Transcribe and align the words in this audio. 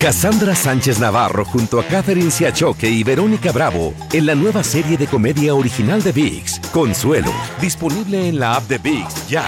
Cassandra 0.00 0.54
Sánchez 0.54 1.00
Navarro 1.00 1.44
junto 1.44 1.80
a 1.80 1.84
Catherine 1.84 2.30
Siachoque 2.30 2.88
y 2.88 3.02
Verónica 3.02 3.50
Bravo 3.50 3.94
en 4.12 4.26
la 4.26 4.36
nueva 4.36 4.62
serie 4.62 4.96
de 4.96 5.08
comedia 5.08 5.56
original 5.56 6.00
de 6.04 6.12
VIX, 6.12 6.60
Consuelo, 6.72 7.32
disponible 7.60 8.28
en 8.28 8.38
la 8.38 8.54
app 8.54 8.68
de 8.68 8.78
VIX 8.78 9.28
ya. 9.28 9.44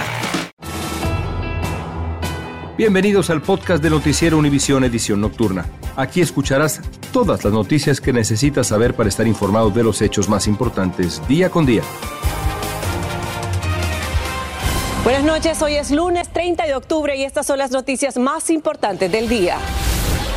Bienvenidos 2.77 3.29
al 3.29 3.41
podcast 3.41 3.81
de 3.81 3.91
Noticiero 3.91 4.37
Univisión 4.37 4.83
Edición 4.83 5.21
Nocturna. 5.21 5.65
Aquí 5.95 6.19
escucharás 6.19 6.81
todas 7.13 7.45
las 7.45 7.53
noticias 7.53 8.01
que 8.01 8.11
necesitas 8.11 8.67
saber 8.67 8.93
para 8.93 9.07
estar 9.07 9.25
informado 9.25 9.69
de 9.69 9.85
los 9.85 10.01
hechos 10.01 10.27
más 10.27 10.47
importantes 10.47 11.25
día 11.29 11.49
con 11.49 11.65
día. 11.65 11.83
Buenas 15.05 15.23
noches, 15.23 15.61
hoy 15.61 15.75
es 15.75 15.91
lunes 15.91 16.27
30 16.27 16.65
de 16.65 16.75
octubre 16.75 17.15
y 17.15 17.23
estas 17.23 17.47
son 17.47 17.57
las 17.57 17.71
noticias 17.71 18.17
más 18.17 18.49
importantes 18.49 19.09
del 19.09 19.29
día. 19.29 19.57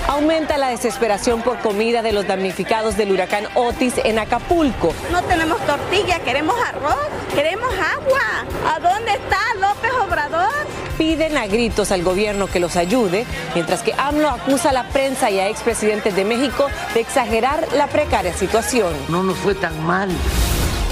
Aumenta 0.07 0.59
la 0.59 0.68
desesperación 0.68 1.41
por 1.41 1.59
comida 1.61 2.02
de 2.02 2.12
los 2.12 2.26
damnificados 2.26 2.96
del 2.96 3.11
huracán 3.11 3.46
Otis 3.54 3.95
en 4.04 4.18
Acapulco. 4.18 4.93
No 5.11 5.22
tenemos 5.22 5.58
tortilla, 5.64 6.21
queremos 6.21 6.57
arroz, 6.68 7.08
queremos 7.35 7.72
agua. 7.72 8.75
¿A 8.75 8.81
dónde 8.81 9.12
está 9.12 9.39
López 9.59 9.90
Obrador? 10.07 10.53
Piden 10.98 11.39
a 11.39 11.46
gritos 11.46 11.90
al 11.90 12.03
gobierno 12.03 12.48
que 12.48 12.61
los 12.61 12.76
ayude, 12.76 13.25
mientras 13.54 13.82
que 13.82 13.95
AMLO 13.96 14.29
acusa 14.29 14.71
a 14.71 14.72
la 14.75 14.89
prensa 14.90 15.31
y 15.31 15.40
a 15.40 15.48
expresidentes 15.48 16.14
de 16.14 16.25
México 16.25 16.67
de 16.93 17.00
exagerar 17.00 17.67
la 17.73 17.86
precaria 17.86 18.34
situación. 18.34 18.93
No 19.09 19.23
nos 19.23 19.39
fue 19.39 19.54
tan 19.54 19.82
mal. 19.84 20.11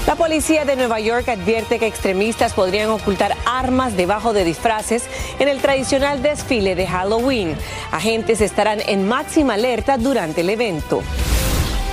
La 0.05 0.15
policía 0.15 0.65
de 0.65 0.75
Nueva 0.75 0.99
York 0.99 1.29
advierte 1.29 1.79
que 1.79 1.87
extremistas 1.87 2.53
podrían 2.53 2.89
ocultar 2.89 3.37
armas 3.45 3.95
debajo 3.95 4.33
de 4.33 4.43
disfraces 4.43 5.05
en 5.39 5.47
el 5.47 5.61
tradicional 5.61 6.21
desfile 6.21 6.75
de 6.75 6.85
Halloween. 6.85 7.55
Agentes 7.89 8.41
estarán 8.41 8.81
en 8.85 9.07
máxima 9.07 9.53
alerta 9.53 9.97
durante 9.97 10.41
el 10.41 10.49
evento. 10.49 11.01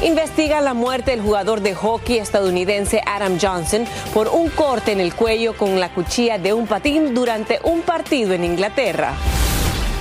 Investiga 0.02 0.60
la 0.60 0.74
muerte 0.74 1.12
del 1.12 1.20
jugador 1.20 1.60
de 1.60 1.76
hockey 1.76 2.18
estadounidense 2.18 3.00
Adam 3.06 3.38
Johnson 3.40 3.84
por 4.12 4.26
un 4.26 4.48
corte 4.50 4.90
en 4.90 4.98
el 4.98 5.14
cuello 5.14 5.56
con 5.56 5.78
la 5.78 5.94
cuchilla 5.94 6.36
de 6.36 6.52
un 6.52 6.66
patín 6.66 7.14
durante 7.14 7.60
un 7.62 7.82
partido 7.82 8.32
en 8.34 8.42
Inglaterra. 8.42 9.14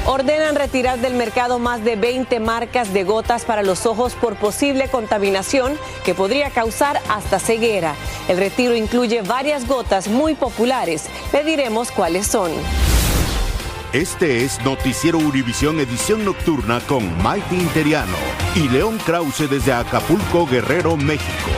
Ordenan 0.05 0.55
retirar 0.55 0.99
del 0.99 1.13
mercado 1.13 1.59
más 1.59 1.83
de 1.83 1.95
20 1.95 2.39
marcas 2.39 2.93
de 2.93 3.03
gotas 3.03 3.45
para 3.45 3.63
los 3.63 3.85
ojos 3.85 4.13
por 4.15 4.35
posible 4.35 4.87
contaminación 4.87 5.77
que 6.03 6.15
podría 6.15 6.49
causar 6.49 6.99
hasta 7.09 7.39
ceguera. 7.39 7.95
El 8.27 8.37
retiro 8.37 8.75
incluye 8.75 9.21
varias 9.21 9.67
gotas 9.67 10.07
muy 10.07 10.35
populares. 10.35 11.05
Le 11.31 11.43
diremos 11.43 11.91
cuáles 11.91 12.27
son. 12.27 12.51
Este 13.93 14.45
es 14.45 14.63
Noticiero 14.63 15.17
Univisión 15.17 15.79
Edición 15.79 16.23
Nocturna 16.23 16.79
con 16.81 17.03
Mike 17.23 17.55
Interiano 17.55 18.17
y 18.55 18.69
León 18.69 18.99
Krause 19.03 19.49
desde 19.49 19.73
Acapulco, 19.73 20.45
Guerrero, 20.45 20.95
México. 20.95 21.49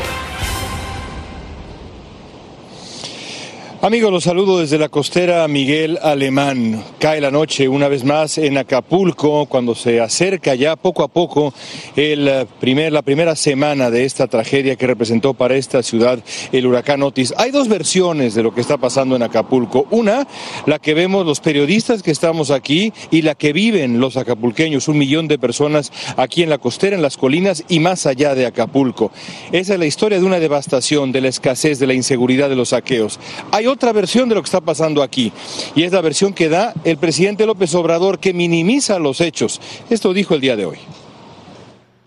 Amigos, 3.83 4.11
los 4.11 4.25
saludo 4.25 4.59
desde 4.59 4.77
la 4.77 4.89
costera 4.89 5.47
Miguel 5.47 5.97
Alemán. 6.03 6.83
Cae 6.99 7.19
la 7.19 7.31
noche 7.31 7.67
una 7.67 7.87
vez 7.87 8.03
más 8.03 8.37
en 8.37 8.59
Acapulco 8.59 9.47
cuando 9.47 9.73
se 9.73 9.99
acerca 9.99 10.53
ya 10.53 10.75
poco 10.75 11.01
a 11.01 11.07
poco 11.07 11.51
el 11.95 12.45
primer, 12.59 12.93
la 12.93 13.01
primera 13.01 13.35
semana 13.35 13.89
de 13.89 14.05
esta 14.05 14.27
tragedia 14.27 14.75
que 14.75 14.85
representó 14.85 15.33
para 15.33 15.55
esta 15.55 15.81
ciudad 15.81 16.23
el 16.51 16.67
huracán 16.67 17.01
Otis. 17.01 17.33
Hay 17.37 17.49
dos 17.49 17.69
versiones 17.69 18.35
de 18.35 18.43
lo 18.43 18.53
que 18.53 18.61
está 18.61 18.77
pasando 18.77 19.15
en 19.15 19.23
Acapulco. 19.23 19.87
Una, 19.89 20.27
la 20.67 20.77
que 20.77 20.93
vemos 20.93 21.25
los 21.25 21.39
periodistas 21.39 22.03
que 22.03 22.11
estamos 22.11 22.51
aquí 22.51 22.93
y 23.09 23.23
la 23.23 23.33
que 23.33 23.51
viven 23.51 23.99
los 23.99 24.15
acapulqueños, 24.15 24.89
un 24.89 24.99
millón 24.99 25.27
de 25.27 25.39
personas 25.39 25.91
aquí 26.17 26.43
en 26.43 26.51
la 26.51 26.59
costera, 26.59 26.95
en 26.95 27.01
las 27.01 27.17
colinas 27.17 27.63
y 27.67 27.79
más 27.79 28.05
allá 28.05 28.35
de 28.35 28.45
Acapulco. 28.45 29.11
Esa 29.51 29.73
es 29.73 29.79
la 29.79 29.87
historia 29.87 30.19
de 30.19 30.25
una 30.25 30.39
devastación, 30.39 31.11
de 31.11 31.21
la 31.21 31.29
escasez, 31.29 31.79
de 31.79 31.87
la 31.87 31.95
inseguridad, 31.95 32.47
de 32.47 32.55
los 32.55 32.69
saqueos. 32.69 33.19
Hay 33.49 33.70
otra 33.71 33.91
versión 33.91 34.29
de 34.29 34.35
lo 34.35 34.41
que 34.41 34.45
está 34.47 34.61
pasando 34.61 35.01
aquí 35.01 35.31
y 35.75 35.83
es 35.83 35.91
la 35.91 36.01
versión 36.01 36.33
que 36.33 36.49
da 36.49 36.73
el 36.83 36.97
presidente 36.97 37.45
López 37.45 37.73
Obrador 37.75 38.19
que 38.19 38.33
minimiza 38.33 38.99
los 38.99 39.21
hechos. 39.21 39.59
Esto 39.89 40.13
dijo 40.13 40.35
el 40.35 40.41
día 40.41 40.55
de 40.55 40.65
hoy. 40.65 40.77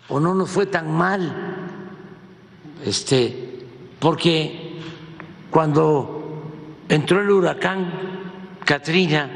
O 0.09 0.21
no 0.21 0.35
nos 0.35 0.51
fue 0.51 0.67
tan 0.67 0.93
mal, 0.93 1.35
este, 2.85 3.67
porque 3.99 4.79
cuando 5.51 6.43
entró 6.89 7.21
el 7.21 7.31
huracán 7.31 7.91
Katrina 8.65 9.31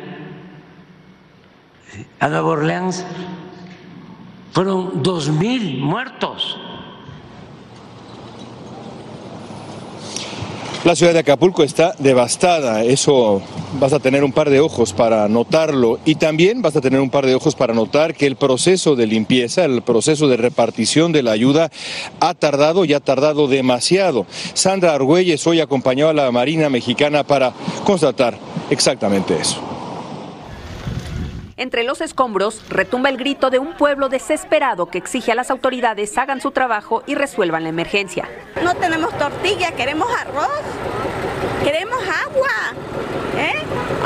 a 2.21 2.29
Nueva 2.29 2.49
Orleans 2.49 3.05
fueron 4.53 5.03
dos 5.03 5.29
mil 5.29 5.79
muertos. 5.79 6.58
La 10.85 10.95
ciudad 10.95 11.13
de 11.13 11.19
Acapulco 11.19 11.65
está 11.65 11.95
devastada, 11.99 12.85
eso 12.85 13.43
vas 13.81 13.93
a 13.93 13.99
tener 13.99 14.23
un 14.23 14.31
par 14.31 14.49
de 14.49 14.61
ojos 14.61 14.93
para 14.93 15.29
notarlo 15.29 15.99
y 16.05 16.15
también 16.15 16.63
vas 16.63 16.77
a 16.77 16.81
tener 16.81 17.01
un 17.01 17.11
par 17.11 17.27
de 17.27 17.35
ojos 17.35 17.57
para 17.57 17.75
notar 17.75 18.15
que 18.15 18.27
el 18.27 18.37
proceso 18.37 18.95
de 18.95 19.09
limpieza, 19.09 19.65
el 19.65 19.83
proceso 19.83 20.29
de 20.29 20.37
repartición 20.37 21.11
de 21.11 21.25
la 21.25 21.33
ayuda 21.33 21.71
ha 22.21 22.33
tardado 22.35 22.85
y 22.85 22.95
ha 22.95 23.01
tardado 23.01 23.49
demasiado. 23.49 24.25
Sandra 24.55 24.95
Argüelles 24.95 25.45
hoy 25.49 25.61
acompañó 25.61 26.09
a 26.09 26.15
la 26.15 26.31
Marina 26.31 26.71
Mexicana 26.71 27.25
para 27.25 27.53
constatar 27.85 28.39
exactamente 28.71 29.37
eso. 29.37 29.78
Entre 31.59 31.83
los 31.83 32.01
escombros 32.01 32.63
retumba 32.69 33.09
el 33.11 33.17
grito 33.17 33.51
de 33.51 33.59
un 33.59 33.75
pueblo 33.77 34.09
desesperado 34.09 34.87
que 34.87 34.99
exige 34.99 35.33
a 35.33 35.35
las 35.35 35.51
autoridades 35.51 36.17
hagan 36.17 36.41
su 36.41 36.53
trabajo 36.53 37.03
y 37.05 37.17
resuelvan 37.17 37.65
la 37.65 37.69
emergencia. 37.71 38.29
No 38.63 38.75
tenemos 38.77 39.11
tortilla, 39.19 39.73
queremos 39.73 40.09
arroz, 40.21 40.49
queremos 41.65 41.99
agua. 42.01 42.49
¿eh? 43.37 43.55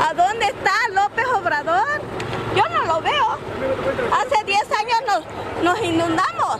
¿A 0.03 0.13
dónde 0.15 0.45
está 0.47 0.71
López 0.93 1.25
Obrador? 1.27 2.01
Yo 2.55 2.63
no 2.69 2.85
lo 2.85 3.01
veo. 3.01 3.37
Hace 4.11 4.43
10 4.45 4.59
años 4.71 5.03
nos, 5.07 5.63
nos 5.63 5.83
inundamos 5.83 6.57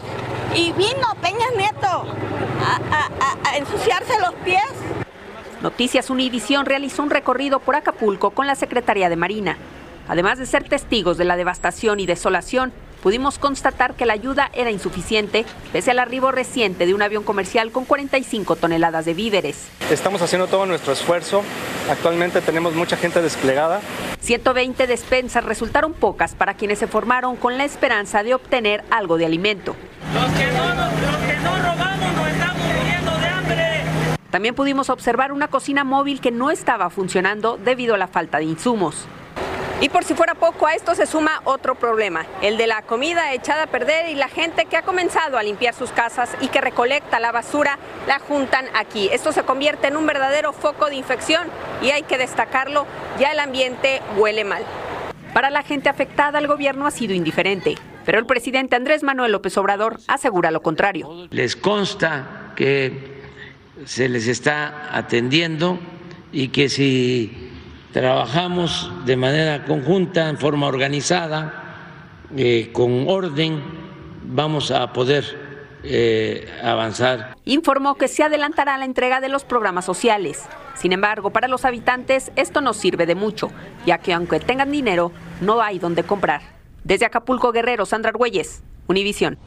y 0.55 0.71
vino 0.73 1.07
Peña 1.23 1.47
Nieto 1.57 1.87
a, 1.87 2.79
a- 2.91 3.09
a- 3.19 3.49
a 3.49 3.57
ensuciarse 3.57 4.19
los 4.19 4.33
pies. 4.45 4.61
Noticias 5.63 6.11
Univisión 6.11 6.65
realizó 6.67 7.01
un 7.01 7.09
recorrido 7.09 7.59
por 7.59 7.75
Acapulco 7.75 8.29
con 8.31 8.45
la 8.45 8.53
Secretaría 8.55 9.09
de 9.09 9.15
Marina. 9.15 9.57
Además 10.07 10.37
de 10.37 10.45
ser 10.45 10.67
testigos 10.67 11.17
de 11.17 11.25
la 11.25 11.37
devastación 11.37 11.99
y 11.99 12.05
desolación, 12.05 12.73
pudimos 13.01 13.39
constatar 13.39 13.95
que 13.95 14.05
la 14.05 14.13
ayuda 14.13 14.49
era 14.53 14.71
insuficiente 14.71 15.45
pese 15.71 15.91
al 15.91 15.99
arribo 15.99 16.31
reciente 16.31 16.85
de 16.85 16.93
un 16.93 17.01
avión 17.01 17.23
comercial 17.23 17.71
con 17.71 17.85
45 17.85 18.55
toneladas 18.57 19.05
de 19.05 19.13
víveres. 19.13 19.67
Estamos 19.89 20.21
haciendo 20.21 20.47
todo 20.47 20.65
nuestro 20.65 20.93
esfuerzo. 20.93 21.43
Actualmente 21.89 22.41
tenemos 22.41 22.73
mucha 22.73 22.97
gente 22.97 23.21
desplegada. 23.21 23.81
120 24.19 24.87
despensas 24.87 25.43
resultaron 25.43 25.93
pocas 25.93 26.35
para 26.35 26.53
quienes 26.53 26.79
se 26.79 26.87
formaron 26.87 27.35
con 27.35 27.57
la 27.57 27.65
esperanza 27.65 28.23
de 28.23 28.33
obtener 28.33 28.83
algo 28.89 29.17
de 29.17 29.25
alimento. 29.25 29.75
También 34.31 34.55
pudimos 34.55 34.89
observar 34.89 35.31
una 35.31 35.47
cocina 35.47 35.83
móvil 35.83 36.19
que 36.19 36.31
no 36.31 36.49
estaba 36.49 36.89
funcionando 36.89 37.57
debido 37.57 37.93
a 37.93 37.97
la 37.97 38.07
falta 38.07 38.39
de 38.39 38.45
insumos. 38.45 39.07
Y 39.83 39.89
por 39.89 40.05
si 40.05 40.13
fuera 40.13 40.33
poco, 40.33 40.65
a 40.65 40.75
esto 40.75 40.95
se 40.95 41.05
suma 41.05 41.41
otro 41.43 41.75
problema, 41.75 42.25
el 42.41 42.55
de 42.55 42.67
la 42.67 42.83
comida 42.83 43.33
echada 43.33 43.63
a 43.63 43.67
perder 43.67 44.09
y 44.09 44.15
la 44.15 44.29
gente 44.29 44.63
que 44.63 44.77
ha 44.77 44.81
comenzado 44.81 45.37
a 45.37 45.43
limpiar 45.43 45.73
sus 45.73 45.91
casas 45.91 46.37
y 46.39 46.47
que 46.47 46.61
recolecta 46.61 47.19
la 47.19 47.33
basura, 47.33 47.77
la 48.07 48.19
juntan 48.19 48.65
aquí. 48.75 49.09
Esto 49.11 49.33
se 49.33 49.43
convierte 49.43 49.89
en 49.89 49.97
un 49.97 50.05
verdadero 50.05 50.53
foco 50.53 50.87
de 50.87 50.95
infección 50.95 51.49
y 51.81 51.89
hay 51.89 52.03
que 52.03 52.17
destacarlo, 52.17 52.87
ya 53.19 53.33
el 53.33 53.39
ambiente 53.41 54.01
huele 54.15 54.45
mal. 54.45 54.63
Para 55.33 55.49
la 55.49 55.63
gente 55.63 55.89
afectada, 55.89 56.39
el 56.39 56.47
gobierno 56.47 56.87
ha 56.87 56.91
sido 56.91 57.13
indiferente, 57.13 57.75
pero 58.05 58.19
el 58.19 58.25
presidente 58.25 58.77
Andrés 58.77 59.03
Manuel 59.03 59.33
López 59.33 59.57
Obrador 59.57 59.99
asegura 60.07 60.49
lo 60.51 60.61
contrario. 60.61 61.27
Les 61.29 61.57
consta 61.57 62.53
que 62.55 63.19
se 63.83 64.07
les 64.07 64.29
está 64.29 64.95
atendiendo 64.97 65.77
y 66.31 66.47
que 66.47 66.69
si 66.69 67.42
trabajamos 67.93 68.91
de 69.05 69.15
manera 69.15 69.63
conjunta, 69.65 70.27
en 70.27 70.37
forma 70.37 70.67
organizada, 70.67 71.53
eh, 72.35 72.71
con 72.73 73.07
orden, 73.07 73.61
vamos 74.23 74.71
a 74.71 74.91
poder 74.91 75.23
eh, 75.83 76.49
avanzar. 76.63 77.35
Informó 77.45 77.95
que 77.95 78.07
se 78.07 78.23
adelantará 78.23 78.77
la 78.77 78.85
entrega 78.85 79.21
de 79.21 79.29
los 79.29 79.45
programas 79.45 79.85
sociales. 79.85 80.43
Sin 80.75 80.91
embargo, 80.91 81.29
para 81.29 81.47
los 81.47 81.65
habitantes 81.65 82.31
esto 82.35 82.61
no 82.61 82.73
sirve 82.73 83.05
de 83.05 83.15
mucho, 83.15 83.51
ya 83.85 83.99
que 83.99 84.11
aunque 84.11 84.39
tengan 84.39 84.71
dinero, 84.71 85.11
no 85.39 85.61
hay 85.61 85.77
donde 85.77 86.03
comprar. 86.03 86.41
Desde 86.83 87.05
Acapulco 87.05 87.51
Guerrero, 87.51 87.85
Sandra 87.85 88.09
Argüelles, 88.09 88.63
Univisión. 88.87 89.37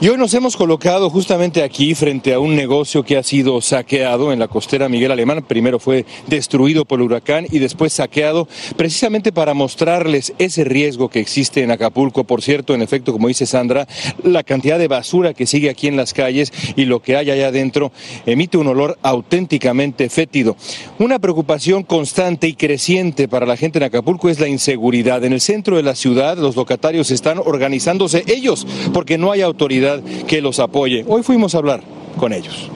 Y 0.00 0.08
hoy 0.08 0.18
nos 0.18 0.34
hemos 0.34 0.56
colocado 0.56 1.08
justamente 1.08 1.62
aquí 1.62 1.94
frente 1.94 2.34
a 2.34 2.40
un 2.40 2.56
negocio 2.56 3.04
que 3.04 3.16
ha 3.16 3.22
sido 3.22 3.60
saqueado 3.60 4.32
en 4.32 4.40
la 4.40 4.48
costera 4.48 4.88
Miguel 4.88 5.12
Alemán. 5.12 5.44
Primero 5.46 5.78
fue 5.78 6.04
destruido 6.26 6.84
por 6.84 6.98
el 6.98 7.06
huracán 7.06 7.46
y 7.50 7.60
después 7.60 7.92
saqueado 7.92 8.48
precisamente 8.76 9.30
para 9.30 9.54
mostrarles 9.54 10.34
ese 10.38 10.64
riesgo 10.64 11.08
que 11.08 11.20
existe 11.20 11.62
en 11.62 11.70
Acapulco. 11.70 12.24
Por 12.24 12.42
cierto, 12.42 12.74
en 12.74 12.82
efecto, 12.82 13.12
como 13.12 13.28
dice 13.28 13.46
Sandra, 13.46 13.86
la 14.24 14.42
cantidad 14.42 14.80
de 14.80 14.88
basura 14.88 15.32
que 15.32 15.46
sigue 15.46 15.70
aquí 15.70 15.86
en 15.86 15.96
las 15.96 16.12
calles 16.12 16.52
y 16.74 16.86
lo 16.86 17.00
que 17.00 17.16
hay 17.16 17.30
allá 17.30 17.46
adentro 17.46 17.92
emite 18.26 18.58
un 18.58 18.66
olor 18.66 18.98
auténticamente 19.00 20.10
fétido. 20.10 20.56
Una 20.98 21.20
preocupación 21.20 21.84
constante 21.84 22.48
y 22.48 22.54
creciente 22.54 23.28
para 23.28 23.46
la 23.46 23.56
gente 23.56 23.78
en 23.78 23.84
Acapulco 23.84 24.28
es 24.28 24.40
la 24.40 24.48
inseguridad. 24.48 25.24
En 25.24 25.32
el 25.32 25.40
centro 25.40 25.76
de 25.76 25.84
la 25.84 25.94
ciudad 25.94 26.36
los 26.36 26.56
locatarios 26.56 27.12
están 27.12 27.38
organizándose 27.38 28.24
ellos 28.26 28.66
porque 28.92 29.18
no 29.18 29.30
hay 29.30 29.40
autoridad 29.40 29.83
que 30.26 30.40
los 30.40 30.60
apoye. 30.60 31.04
Hoy 31.06 31.22
fuimos 31.22 31.54
a 31.54 31.58
hablar 31.58 31.82
con 32.18 32.32
ellos. 32.32 32.70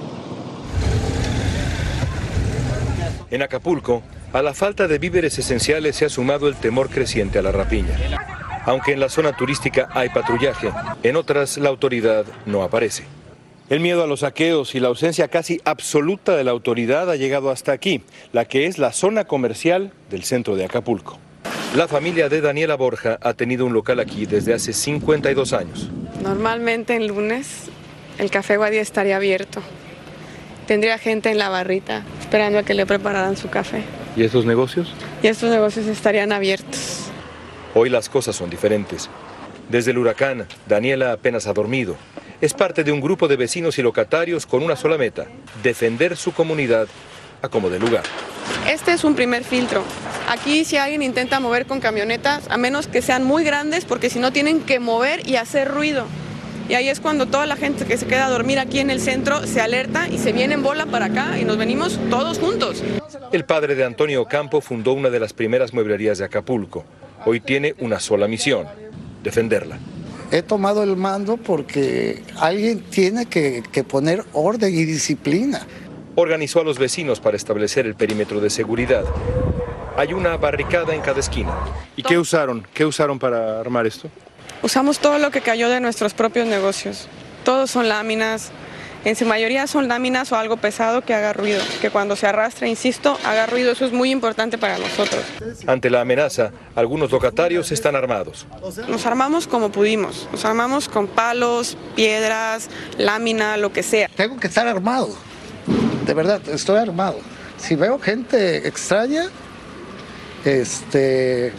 En 3.31 3.43
Acapulco, 3.43 4.03
a 4.33 4.43
la 4.43 4.55
falta 4.55 4.89
de 4.89 4.99
víveres 4.99 5.39
esenciales 5.39 5.97
se 5.97 6.07
ha 6.07 6.09
sumado 6.09 6.49
el 6.49 6.57
temor 6.57 6.89
creciente 6.89 7.39
a 7.39 7.43
la 7.43 7.53
rapiña. 7.53 7.95
Aunque 8.65 8.93
en 8.93 9.01
la 9.01 9.09
zona 9.09 9.37
turística 9.37 9.89
hay 9.93 10.11
patrullaje, 10.11 10.71
en 11.03 11.17
otras 11.17 11.59
la 11.59 11.69
autoridad 11.69 12.25
no 12.47 12.63
aparece. 12.63 13.05
El 13.71 13.81
miedo 13.81 14.03
a 14.03 14.07
los 14.07 14.21
saqueos 14.21 14.75
y 14.75 14.81
la 14.81 14.89
ausencia 14.89 15.29
casi 15.29 15.61
absoluta 15.65 16.37
de 16.37 16.45
la 16.45 16.53
autoridad 16.53 17.11
ha 17.11 17.17
llegado 17.17 17.51
hasta 17.51 17.73
aquí, 17.73 18.03
la 18.33 18.47
que 18.47 18.67
es 18.67 18.79
la 18.79 18.93
zona 18.93 19.25
comercial 19.25 19.93
del 20.11 20.25
centro 20.25 20.57
de 20.57 20.65
Acapulco. 20.65 21.19
La 21.77 21.87
familia 21.87 22.31
de 22.31 22.41
Daniela 22.41 22.77
Borja 22.77 23.19
ha 23.21 23.35
tenido 23.35 23.67
un 23.67 23.75
local 23.75 24.01
aquí 24.01 24.25
desde 24.25 24.55
hace 24.55 24.73
52 24.73 25.53
años. 25.53 25.91
Normalmente 26.23 26.95
en 26.95 27.07
lunes 27.07 27.69
el 28.19 28.31
café 28.31 28.57
Guadía 28.57 28.81
estaría 28.81 29.17
abierto. 29.17 29.63
Tendría 30.67 30.99
gente 30.99 31.31
en 31.31 31.39
la 31.39 31.49
barrita 31.49 32.05
esperando 32.21 32.59
a 32.59 32.63
que 32.63 32.75
le 32.75 32.85
prepararan 32.85 33.37
su 33.37 33.49
café. 33.49 33.83
¿Y 34.17 34.25
estos 34.25 34.45
negocios? 34.45 34.93
Y 35.23 35.29
estos 35.29 35.51
negocios 35.51 35.87
estarían 35.87 36.33
abiertos. 36.33 37.05
Hoy 37.75 37.89
las 37.89 38.09
cosas 38.09 38.37
son 38.37 38.51
diferentes. 38.51 39.09
Desde 39.69 39.93
el 39.93 39.99
huracán, 39.99 40.47
Daniela 40.67 41.13
apenas 41.13 41.47
ha 41.47 41.53
dormido. 41.53 41.97
Es 42.41 42.55
parte 42.55 42.85
de 42.85 42.93
un 42.93 43.01
grupo 43.01 43.29
de 43.29 43.37
vecinos 43.37 43.79
y 43.79 43.83
locatarios 43.83 44.47
con 44.47 44.63
una 44.63 44.77
sola 44.77 44.99
meta, 44.99 45.27
defender 45.63 46.17
su 46.17 46.33
comunidad 46.33 46.89
a 47.43 47.49
como 47.49 47.71
de 47.71 47.79
lugar. 47.79 48.03
Este 48.69 48.93
es 48.93 49.05
un 49.05 49.15
primer 49.15 49.45
filtro. 49.45 49.83
Aquí 50.29 50.65
si 50.65 50.77
alguien 50.77 51.03
intenta 51.03 51.41
mover 51.41 51.67
con 51.67 51.81
camionetas, 51.81 52.49
a 52.51 52.57
menos 52.57 52.87
que 52.87 53.03
sean 53.03 53.25
muy 53.25 53.45
grandes, 53.45 53.85
porque 53.85 54.11
si 54.11 54.19
no 54.19 54.33
tienen 54.33 54.61
que 54.61 54.79
mover 54.79 55.27
y 55.27 55.37
hacer 55.37 55.69
ruido. 55.69 56.05
Y 56.69 56.75
ahí 56.75 56.89
es 56.89 57.01
cuando 57.01 57.27
toda 57.27 57.47
la 57.47 57.57
gente 57.57 57.87
que 57.87 57.97
se 57.97 58.07
queda 58.07 58.27
a 58.27 58.31
dormir 58.31 58.59
aquí 58.59 58.79
en 58.79 58.91
el 58.91 59.01
centro 59.01 59.47
se 59.47 59.63
alerta 59.63 60.07
y 60.09 60.19
se 60.19 60.33
viene 60.33 60.53
en 60.53 60.63
bola 60.63 60.85
para 60.85 61.07
acá 61.07 61.39
y 61.39 61.45
nos 61.45 61.57
venimos 61.57 61.99
todos 62.11 62.39
juntos. 62.39 62.83
El 63.33 63.45
padre 63.47 63.75
de 63.75 63.85
Antonio 63.85 64.27
Campo 64.27 64.61
fundó 64.61 64.93
una 64.93 65.09
de 65.09 65.19
las 65.19 65.33
primeras 65.33 65.73
mueblerías 65.73 66.19
de 66.19 66.27
Acapulco. 66.27 66.85
Hoy 67.25 67.41
tiene 67.41 67.75
una 67.79 68.01
sola 68.01 68.29
misión, 68.29 68.67
defenderla. 69.23 69.79
He 70.31 70.43
tomado 70.43 70.83
el 70.83 70.95
mando 70.97 71.39
porque 71.39 72.23
alguien 72.37 72.81
tiene 72.81 73.25
que, 73.25 73.63
que 73.73 73.83
poner 73.83 74.27
orden 74.35 74.75
y 74.75 74.85
disciplina 74.85 75.67
organizó 76.21 76.61
a 76.61 76.65
los 76.65 76.81
vecinos 76.81 77.21
para 77.21 77.37
establecer 77.37 77.87
el 77.87 77.95
perímetro 77.95 78.41
de 78.41 78.51
seguridad. 78.51 79.05
Hay 79.97 80.13
una 80.13 80.37
barricada 80.37 80.93
en 80.93 81.01
cada 81.01 81.21
esquina. 81.21 81.55
¿Y 81.95 82.03
qué 82.03 82.19
usaron? 82.19 82.67
¿Qué 82.75 82.85
usaron 82.85 83.21
para 83.21 83.61
armar 83.61 83.87
esto? 83.87 84.09
Usamos 84.61 84.99
todo 84.99 85.19
lo 85.21 85.31
que 85.31 85.43
cayó 85.43 85.69
de 85.69 85.79
nuestros 85.79 86.15
propios 86.15 86.49
negocios. 86.49 87.07
Todos 87.45 87.71
son 87.71 87.89
láminas, 87.89 88.51
en 89.05 89.15
su 89.15 89.27
mayoría 89.27 89.69
son 89.69 89.87
láminas 89.87 90.33
o 90.33 90.37
algo 90.37 90.57
pesado 90.57 91.03
que 91.03 91.15
haga 91.15 91.33
ruido, 91.33 91.63
que 91.81 91.89
cuando 91.89 92.17
se 92.17 92.27
arrastra, 92.27 92.67
insisto, 92.67 93.17
haga 93.25 93.47
ruido. 93.47 93.71
Eso 93.71 93.87
es 93.87 93.93
muy 93.93 94.11
importante 94.11 94.59
para 94.59 94.77
nosotros. 94.77 95.23
Ante 95.69 95.89
la 95.89 96.01
amenaza, 96.01 96.51
algunos 96.75 97.13
locatarios 97.13 97.71
están 97.71 97.95
armados. 97.95 98.45
Nos 98.89 99.07
armamos 99.07 99.47
como 99.47 99.71
pudimos. 99.71 100.29
Nos 100.33 100.45
armamos 100.45 100.89
con 100.89 101.07
palos, 101.07 101.77
piedras, 101.95 102.71
lámina, 102.99 103.57
lo 103.57 103.73
que 103.73 103.85
sea. 103.85 104.09
Tengo 104.17 104.37
que 104.37 104.49
estar 104.49 104.67
armado 104.67 105.28
de 106.09 106.15
verdad, 106.15 106.41
estoy 106.49 106.79
armado. 106.79 107.19
Si 107.59 107.77
veo 107.77 107.99
gente 107.99 108.67
extraña, 108.67 109.27
este, 110.43 111.53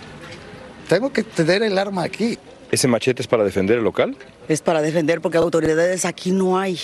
tengo 0.88 1.14
que 1.14 1.22
tener 1.22 1.62
el 1.62 1.78
arma 1.78 2.02
aquí. 2.02 2.40
¿Ese 2.72 2.88
machete 2.88 3.22
es 3.22 3.28
para 3.28 3.44
defender 3.44 3.78
el 3.78 3.84
local? 3.84 4.18
Es 4.48 4.62
para 4.64 4.82
defender 4.82 5.22
porque 5.22 5.38
autoridades 5.38 6.04
aquí 6.04 6.32
no 6.32 6.58
hay. 6.58 6.80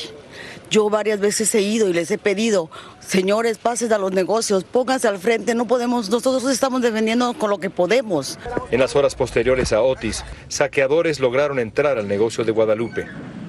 Yo 0.70 0.92
varias 0.92 1.20
veces 1.20 1.56
he 1.56 1.62
ido 1.62 1.90
y 1.90 1.94
les 1.94 2.12
he 2.12 2.20
pedido, 2.20 2.70
señores, 3.00 3.58
pasen 3.58 3.92
a 3.94 3.98
los 3.98 4.12
negocios, 4.12 4.64
pónganse 4.64 5.08
al 5.08 5.18
frente, 5.18 5.56
no 5.56 5.66
podemos, 5.66 6.12
nosotros 6.12 6.52
estamos 6.52 6.84
defendiendo 6.84 7.34
con 7.34 7.50
lo 7.50 7.58
que 7.58 7.72
podemos. 7.72 8.38
En 8.70 8.80
las 8.80 8.96
horas 8.96 9.16
posteriores 9.16 9.74
a 9.74 9.82
Otis, 9.82 10.24
saqueadores 10.50 11.20
lograron 11.20 11.58
entrar 11.58 11.98
al 11.98 12.08
negocio 12.08 12.44
de 12.44 12.52
Guadalupe. 12.52 13.08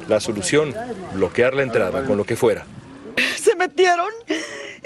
La 0.08 0.20
solución, 0.20 0.74
bloquear 1.12 1.52
la 1.52 1.64
entrada 1.64 2.02
con 2.04 2.16
lo 2.16 2.24
que 2.24 2.36
fuera 2.36 2.64
metieron 3.66 4.10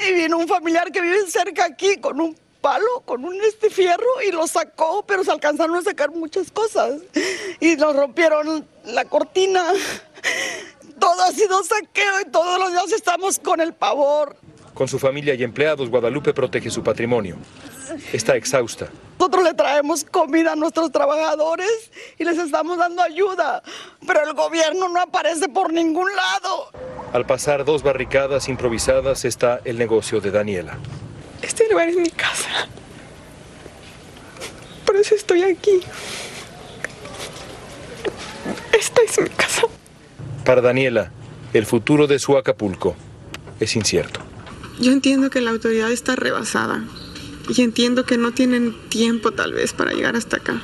y 0.09 0.15
vino 0.15 0.39
un 0.39 0.49
familiar 0.49 0.91
que 0.91 1.01
vive 1.01 1.27
cerca 1.29 1.65
aquí 1.65 1.97
con 1.97 2.21
un 2.21 2.37
palo, 2.61 3.03
con 3.05 3.25
un 3.25 3.35
este 3.43 3.71
fierro 3.71 4.23
y 4.27 4.33
lo 4.33 4.47
sacó, 4.47 5.05
pero 5.07 5.25
se 5.25 5.31
alcanzaron 5.31 5.77
a 5.77 5.83
sacar 5.83 6.11
muchas 6.11 6.51
cosas 6.51 7.01
y 7.61 7.77
nos 7.77 7.95
rompieron 7.97 8.67
la 8.85 9.05
cortina. 9.05 9.65
Todo 10.99 11.23
ha 11.23 11.33
sido 11.33 11.63
saqueo 11.65 12.21
y 12.27 12.31
todos 12.31 12.59
los 12.59 12.73
días 12.73 12.93
estamos 12.93 13.39
con 13.39 13.61
el 13.61 13.73
pavor. 13.73 14.37
Con 14.75 14.89
su 14.89 14.99
familia 14.99 15.35
y 15.35 15.43
empleados, 15.43 15.89
Guadalupe 15.89 16.33
protege 16.33 16.71
su 16.71 16.83
patrimonio. 16.83 17.37
Está 18.13 18.37
exhausta. 18.37 18.89
Nosotros 19.19 19.45
le 19.45 19.55
traemos 19.55 20.05
comida 20.05 20.53
a 20.53 20.57
nuestros 20.57 20.91
trabajadores 20.91 21.91
y 22.19 22.25
les 22.25 22.39
estamos 22.39 22.79
dando 22.79 23.03
ayuda, 23.03 23.63
pero 24.07 24.25
el 24.27 24.33
gobierno 24.33 24.89
no 24.89 25.01
aparece 25.01 25.49
por 25.49 25.73
ningún 25.73 26.09
lado. 26.15 26.71
Al 27.13 27.27
pasar 27.27 27.65
dos 27.65 27.83
barricadas 27.83 28.49
improvisadas 28.49 29.25
está 29.27 29.61
el 29.65 29.77
negocio 29.77 30.21
de 30.21 30.31
Daniela. 30.31 30.79
Este 31.43 31.69
lugar 31.69 31.91
es 31.91 31.97
mi 31.97 32.11
casa. 32.11 32.67
Por 34.87 34.97
eso 34.97 35.15
estoy 35.15 35.43
aquí. 35.43 35.81
Esta 38.73 39.03
es 39.03 39.21
mi 39.21 39.29
casa. 39.29 39.63
Para 40.47 40.63
Daniela, 40.63 41.13
el 41.53 41.67
futuro 41.67 42.07
de 42.07 42.19
su 42.19 42.39
Acapulco 42.39 42.97
es 43.61 43.77
incierto. 43.77 44.21
Yo 44.81 44.93
entiendo 44.93 45.29
que 45.29 45.43
la 45.43 45.51
autoridad 45.51 45.91
está 45.93 46.17
rebasada 46.17 46.83
y 47.55 47.63
entiendo 47.63 48.05
que 48.05 48.17
no 48.17 48.33
tienen 48.33 48.75
tiempo 48.89 49.33
tal 49.33 49.53
vez 49.53 49.73
para 49.73 49.93
llegar 49.93 50.17
hasta 50.17 50.37
acá. 50.37 50.61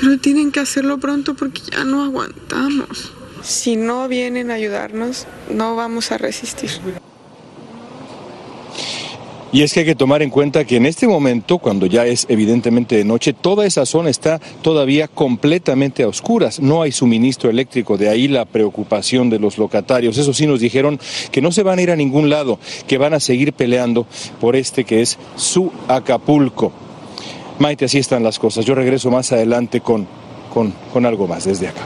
Pero 0.00 0.18
tienen 0.18 0.50
que 0.52 0.60
hacerlo 0.60 0.98
pronto 0.98 1.34
porque 1.34 1.62
ya 1.70 1.84
no 1.84 2.02
aguantamos. 2.02 3.12
Si 3.42 3.76
no 3.76 4.08
vienen 4.08 4.50
a 4.50 4.54
ayudarnos, 4.54 5.26
no 5.50 5.76
vamos 5.76 6.10
a 6.10 6.18
resistir. 6.18 6.70
Y 9.54 9.62
es 9.62 9.72
que 9.72 9.80
hay 9.80 9.86
que 9.86 9.94
tomar 9.94 10.20
en 10.20 10.30
cuenta 10.30 10.64
que 10.64 10.74
en 10.74 10.84
este 10.84 11.06
momento, 11.06 11.58
cuando 11.58 11.86
ya 11.86 12.04
es 12.06 12.26
evidentemente 12.28 12.96
de 12.96 13.04
noche, 13.04 13.32
toda 13.32 13.64
esa 13.64 13.86
zona 13.86 14.10
está 14.10 14.40
todavía 14.62 15.06
completamente 15.06 16.02
a 16.02 16.08
oscuras. 16.08 16.58
No 16.58 16.82
hay 16.82 16.90
suministro 16.90 17.50
eléctrico, 17.50 17.96
de 17.96 18.08
ahí 18.08 18.26
la 18.26 18.46
preocupación 18.46 19.30
de 19.30 19.38
los 19.38 19.56
locatarios. 19.56 20.18
Eso 20.18 20.34
sí 20.34 20.48
nos 20.48 20.58
dijeron 20.58 20.98
que 21.30 21.40
no 21.40 21.52
se 21.52 21.62
van 21.62 21.78
a 21.78 21.82
ir 21.82 21.92
a 21.92 21.96
ningún 21.96 22.30
lado, 22.30 22.58
que 22.88 22.98
van 22.98 23.14
a 23.14 23.20
seguir 23.20 23.52
peleando 23.52 24.08
por 24.40 24.56
este 24.56 24.82
que 24.82 25.02
es 25.02 25.20
su 25.36 25.70
Acapulco. 25.86 26.72
Maite, 27.60 27.84
así 27.84 27.98
están 27.98 28.24
las 28.24 28.40
cosas. 28.40 28.64
Yo 28.64 28.74
regreso 28.74 29.08
más 29.12 29.30
adelante 29.30 29.80
con, 29.80 30.08
con, 30.52 30.74
con 30.92 31.06
algo 31.06 31.28
más 31.28 31.44
desde 31.44 31.68
acá. 31.68 31.82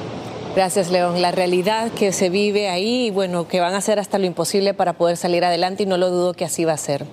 Gracias, 0.59 0.91
León. 0.91 1.23
La 1.23 1.31
realidad 1.31 1.93
que 1.93 2.11
se 2.13 2.31
vive 2.31 2.69
ahí, 2.69 3.13
bueno, 3.13 3.47
que 3.47 3.61
van 3.61 3.75
a 3.75 3.77
hacer 3.77 4.01
hasta 4.01 4.19
lo 4.19 4.27
imposible 4.27 4.75
para 4.75 4.95
poder 4.95 5.17
salir 5.17 5.45
adelante 5.45 5.85
y 5.85 5.87
no 5.87 5.99
lo 5.99 6.11
dudo 6.11 6.35
que 6.35 6.45
así 6.45 6.65
va 6.65 6.73
a 6.73 6.77
ser. 6.77 7.05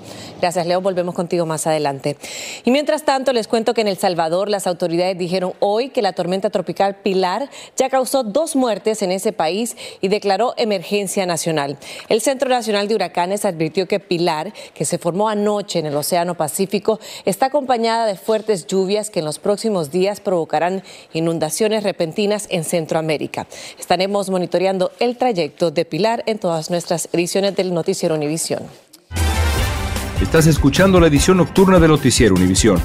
Gracias, 0.41 0.65
León. 0.65 0.81
Volvemos 0.81 1.13
contigo 1.13 1.45
más 1.45 1.67
adelante. 1.67 2.17
Y 2.63 2.71
mientras 2.71 3.05
tanto, 3.05 3.33
les 3.33 3.47
cuento 3.47 3.75
que 3.75 3.81
en 3.81 3.87
El 3.87 3.97
Salvador 3.97 4.49
las 4.49 4.65
autoridades 4.65 5.15
dijeron 5.15 5.53
hoy 5.59 5.89
que 5.89 6.01
la 6.01 6.13
tormenta 6.13 6.49
tropical 6.49 6.95
Pilar 6.95 7.51
ya 7.77 7.87
causó 7.91 8.23
dos 8.23 8.55
muertes 8.55 9.03
en 9.03 9.11
ese 9.11 9.31
país 9.31 9.77
y 10.01 10.07
declaró 10.07 10.55
emergencia 10.57 11.27
nacional. 11.27 11.77
El 12.09 12.21
Centro 12.21 12.49
Nacional 12.49 12.87
de 12.87 12.95
Huracanes 12.95 13.45
advirtió 13.45 13.87
que 13.87 13.99
Pilar, 13.99 14.53
que 14.73 14.85
se 14.85 14.97
formó 14.97 15.29
anoche 15.29 15.77
en 15.77 15.85
el 15.85 15.95
Océano 15.95 16.33
Pacífico, 16.33 16.99
está 17.25 17.45
acompañada 17.45 18.07
de 18.07 18.15
fuertes 18.15 18.65
lluvias 18.65 19.11
que 19.11 19.19
en 19.19 19.25
los 19.25 19.37
próximos 19.37 19.91
días 19.91 20.19
provocarán 20.19 20.81
inundaciones 21.13 21.83
repentinas 21.83 22.47
en 22.49 22.63
Centroamérica. 22.63 23.34
Estaremos 23.79 24.29
monitoreando 24.29 24.91
el 24.99 25.17
trayecto 25.17 25.71
de 25.71 25.85
Pilar 25.85 26.23
en 26.25 26.39
todas 26.39 26.69
nuestras 26.69 27.09
ediciones 27.11 27.55
del 27.55 27.73
Noticiero 27.73 28.15
Univisión. 28.15 28.63
Estás 30.21 30.47
escuchando 30.47 30.99
la 30.99 31.07
edición 31.07 31.37
nocturna 31.37 31.79
del 31.79 31.91
Noticiero 31.91 32.35
Univisión. 32.35 32.81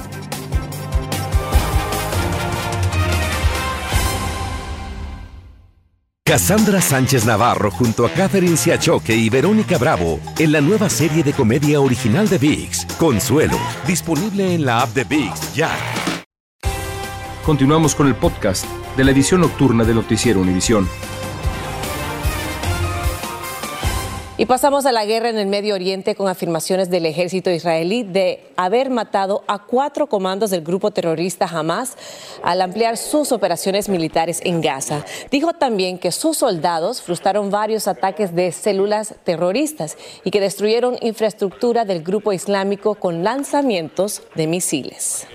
Cassandra 6.31 6.79
Sánchez 6.79 7.25
Navarro 7.25 7.71
junto 7.71 8.05
a 8.05 8.09
Catherine 8.09 8.55
Siachoque 8.55 9.13
y 9.13 9.29
Verónica 9.29 9.77
Bravo 9.77 10.17
en 10.39 10.53
la 10.53 10.61
nueva 10.61 10.89
serie 10.89 11.23
de 11.23 11.33
comedia 11.33 11.81
original 11.81 12.29
de 12.29 12.37
VIX, 12.37 12.85
Consuelo, 12.97 13.57
disponible 13.85 14.55
en 14.55 14.65
la 14.65 14.81
app 14.81 14.93
de 14.93 15.03
VIX 15.03 15.53
ya. 15.53 15.71
Continuamos 17.45 17.93
con 17.93 18.07
el 18.07 18.15
podcast 18.15 18.65
de 18.97 19.03
la 19.03 19.11
edición 19.11 19.41
nocturna 19.41 19.83
de 19.83 19.93
Noticiero 19.93 20.41
Univisión. 20.41 20.87
Y 24.37 24.47
pasamos 24.47 24.87
a 24.87 24.91
la 24.91 25.05
guerra 25.05 25.29
en 25.29 25.37
el 25.37 25.45
Medio 25.45 25.75
Oriente 25.75 26.15
con 26.15 26.27
afirmaciones 26.27 26.89
del 26.89 27.05
ejército 27.05 27.51
israelí 27.51 28.01
de 28.01 28.51
haber 28.55 28.89
matado 28.89 29.43
a 29.47 29.59
cuatro 29.59 30.07
comandos 30.07 30.49
del 30.49 30.63
grupo 30.63 30.89
terrorista 30.89 31.45
Hamas 31.45 31.95
al 32.41 32.61
ampliar 32.61 32.97
sus 32.97 33.31
operaciones 33.31 33.87
militares 33.87 34.41
en 34.43 34.61
Gaza. 34.61 35.05
Dijo 35.29 35.53
también 35.53 35.99
que 35.99 36.11
sus 36.11 36.37
soldados 36.37 37.03
frustraron 37.03 37.51
varios 37.51 37.87
ataques 37.87 38.33
de 38.33 38.51
células 38.51 39.13
terroristas 39.23 39.95
y 40.23 40.31
que 40.31 40.41
destruyeron 40.41 40.97
infraestructura 41.01 41.85
del 41.85 42.01
grupo 42.01 42.33
islámico 42.33 42.95
con 42.95 43.23
lanzamientos 43.23 44.23
de 44.33 44.47
misiles. 44.47 45.27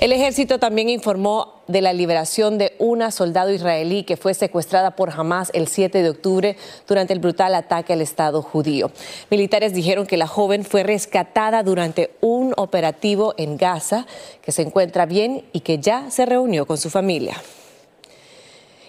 El 0.00 0.12
ejército 0.12 0.58
también 0.58 0.88
informó 0.88 1.60
de 1.68 1.82
la 1.82 1.92
liberación 1.92 2.56
de 2.56 2.74
una 2.78 3.10
soldado 3.10 3.52
israelí 3.52 4.02
que 4.04 4.16
fue 4.16 4.32
secuestrada 4.32 4.96
por 4.96 5.10
Hamas 5.10 5.50
el 5.52 5.68
7 5.68 6.02
de 6.02 6.08
octubre 6.08 6.56
durante 6.88 7.12
el 7.12 7.18
brutal 7.18 7.54
ataque 7.54 7.92
al 7.92 8.00
Estado 8.00 8.40
judío. 8.40 8.90
Militares 9.30 9.74
dijeron 9.74 10.06
que 10.06 10.16
la 10.16 10.26
joven 10.26 10.64
fue 10.64 10.84
rescatada 10.84 11.62
durante 11.62 12.12
un 12.22 12.54
operativo 12.56 13.34
en 13.36 13.58
Gaza, 13.58 14.06
que 14.40 14.52
se 14.52 14.62
encuentra 14.62 15.04
bien 15.04 15.44
y 15.52 15.60
que 15.60 15.78
ya 15.78 16.10
se 16.10 16.24
reunió 16.24 16.64
con 16.64 16.78
su 16.78 16.88
familia. 16.88 17.36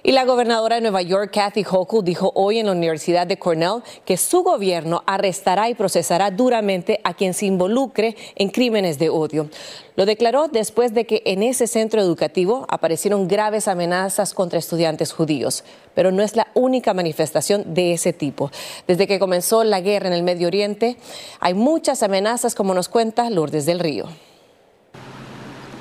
Y 0.04 0.14
la 0.14 0.26
gobernadora 0.26 0.78
de 0.78 0.82
Nueva 0.82 1.04
York, 1.04 1.30
Kathy 1.32 1.64
Hochul, 1.64 2.04
dijo 2.04 2.32
hoy 2.34 2.58
en 2.58 2.66
la 2.66 2.72
Universidad 2.72 3.28
de 3.28 3.38
Cornell 3.38 3.84
que 4.04 4.18
su 4.18 4.42
gobierno 4.42 5.04
arrestará 5.06 5.70
y 5.70 5.76
procesará 5.76 6.32
duramente 6.32 7.00
a 7.04 7.14
quien 7.14 7.36
se 7.36 7.46
involucre 7.46 8.16
en 8.36 8.50
crímenes 8.50 8.98
de 8.98 9.10
odio. 9.10 9.52
Lo 9.96 10.08
declaró 10.08 10.48
después 10.48 10.96
de 10.96 11.06
que 11.06 11.22
en 11.28 11.44
ese 11.44 11.68
centro 11.68 12.02
educativo 12.02 12.66
aparecieron 12.68 13.28
graves 13.28 13.68
amenazas 13.68 14.34
contra 14.34 14.58
estudiantes 14.58 15.14
judíos. 15.14 15.64
Pero 15.94 16.12
no 16.12 16.24
es 16.24 16.36
la 16.36 16.48
única 16.56 16.96
manifestación 16.96 17.76
de 17.76 17.94
ese 17.94 18.12
tipo. 18.12 18.50
Desde 18.88 19.06
que 19.06 19.20
comenzó 19.20 19.64
la 19.64 19.82
guerra 19.82 20.08
en 20.08 20.14
el 20.14 20.24
Medio 20.24 20.48
Oriente, 20.48 20.98
hay 21.40 21.54
muchas 21.54 22.02
amenazas, 22.02 22.56
como 22.56 22.74
nos 22.74 22.90
cuenta 22.90 23.30
Lourdes 23.30 23.68
del 23.68 23.80
Río. 23.80 24.06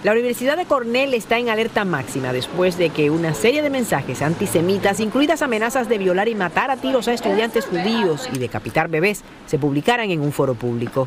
La 0.02 0.12
Universidad 0.12 0.56
de 0.56 0.64
Cornell 0.64 1.12
está 1.12 1.38
en 1.38 1.50
alerta 1.50 1.84
máxima 1.84 2.32
después 2.32 2.78
de 2.78 2.88
que 2.88 3.10
una 3.10 3.34
serie 3.34 3.60
de 3.60 3.68
mensajes 3.68 4.22
antisemitas, 4.22 4.98
incluidas 4.98 5.42
amenazas 5.42 5.90
de 5.90 5.98
violar 5.98 6.26
y 6.28 6.34
matar 6.34 6.70
a 6.70 6.78
tiros 6.78 7.06
a 7.06 7.12
estudiantes 7.12 7.66
judíos 7.66 8.26
y 8.32 8.38
decapitar 8.38 8.88
bebés, 8.88 9.22
se 9.46 9.58
publicaran 9.58 10.10
en 10.10 10.22
un 10.22 10.32
foro 10.32 10.54
público. 10.54 11.06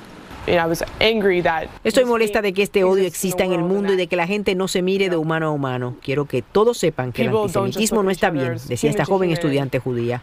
Estoy 1.83 2.05
molesta 2.05 2.41
de 2.41 2.53
que 2.53 2.63
este 2.63 2.83
odio 2.83 3.05
exista 3.05 3.45
en 3.45 3.53
el 3.53 3.61
mundo 3.61 3.93
y 3.93 3.95
de 3.95 4.07
que 4.07 4.15
la 4.15 4.27
gente 4.27 4.55
no 4.55 4.67
se 4.67 4.81
mire 4.81 5.09
de 5.09 5.15
humano 5.15 5.47
a 5.47 5.51
humano. 5.51 5.95
Quiero 6.01 6.25
que 6.25 6.41
todos 6.41 6.77
sepan 6.77 7.11
que 7.13 7.23
el 7.23 7.29
antisemitismo 7.29 8.03
no 8.03 8.11
está 8.11 8.29
bien, 8.29 8.57
decía 8.67 8.89
esta 8.89 9.05
joven 9.05 9.31
estudiante 9.31 9.79
judía. 9.79 10.21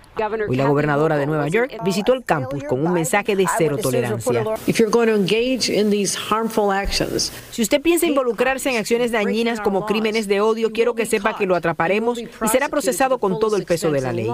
Hoy 0.48 0.56
la 0.56 0.66
gobernadora 0.66 1.16
de 1.16 1.26
Nueva 1.26 1.48
York 1.48 1.78
visitó 1.84 2.12
el 2.12 2.24
campus 2.24 2.64
con 2.64 2.84
un 2.84 2.92
mensaje 2.92 3.34
de 3.34 3.46
cero 3.56 3.78
tolerancia. 3.80 4.44
Si 7.50 7.62
usted 7.62 7.80
piensa 7.80 8.06
involucrarse 8.06 8.70
en 8.70 8.76
acciones 8.76 9.12
dañinas 9.12 9.60
como 9.60 9.86
crímenes 9.86 10.28
de 10.28 10.40
odio, 10.40 10.70
quiero 10.72 10.94
que 10.94 11.06
sepa 11.06 11.36
que 11.36 11.46
lo 11.46 11.56
atraparemos 11.56 12.18
y 12.18 12.48
será 12.48 12.68
procesado 12.68 13.18
con 13.18 13.38
todo 13.38 13.56
el 13.56 13.64
peso 13.64 13.90
de 13.90 14.00
la 14.00 14.12
ley. 14.12 14.30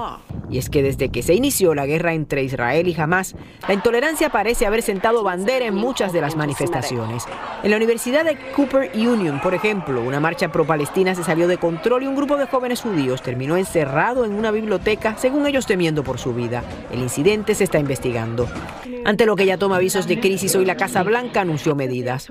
Y 0.49 0.59
es 0.59 0.71
que 0.71 0.83
desde 0.83 1.09
que 1.11 1.23
se 1.23 1.35
inició 1.35 1.75
la 1.75 1.87
guerra 1.87 2.15
entre 2.15 2.43
Israel 2.45 2.87
y 2.89 2.95
Hamas, 3.01 3.35
la 3.67 3.75
intolerancia 3.75 4.31
parece 4.31 4.67
haber 4.67 4.83
sentado 4.83 5.23
bandera 5.25 5.67
en 5.67 5.76
muchas 5.77 6.13
de 6.13 6.21
las 6.21 6.37
manifestaciones. 6.37 7.25
En 7.63 7.71
la 7.71 7.77
Universidad 7.77 8.25
de 8.25 8.37
Cooper 8.55 8.91
Union, 8.95 9.41
por 9.41 9.55
ejemplo, 9.55 10.03
una 10.03 10.21
marcha 10.21 10.51
pro-palestina 10.51 11.15
se 11.15 11.23
salió 11.23 11.47
de 11.47 11.59
control 11.59 12.03
y 12.03 12.07
un 12.07 12.17
grupo 12.17 12.37
de 12.37 12.47
jóvenes 12.47 12.81
judíos 12.81 13.23
terminó 13.23 13.57
encerrado 13.57 14.25
en 14.25 14.33
una 14.33 14.51
biblioteca, 14.51 15.17
según 15.19 15.47
ellos 15.47 15.67
temiendo 15.67 16.03
por 16.03 16.19
su 16.19 16.35
vida. 16.35 16.65
El 16.91 17.01
incidente 17.01 17.55
se 17.55 17.65
está 17.65 17.79
investigando. 17.79 18.49
Ante 19.05 19.27
lo 19.27 19.37
que 19.37 19.47
ya 19.47 19.57
toma 19.57 19.77
avisos 19.77 20.09
de 20.09 20.19
crisis, 20.19 20.57
hoy 20.57 20.65
la 20.65 20.77
Casa 20.77 21.03
Blanca 21.05 21.43
anunció 21.43 21.77
medidas. 21.77 22.29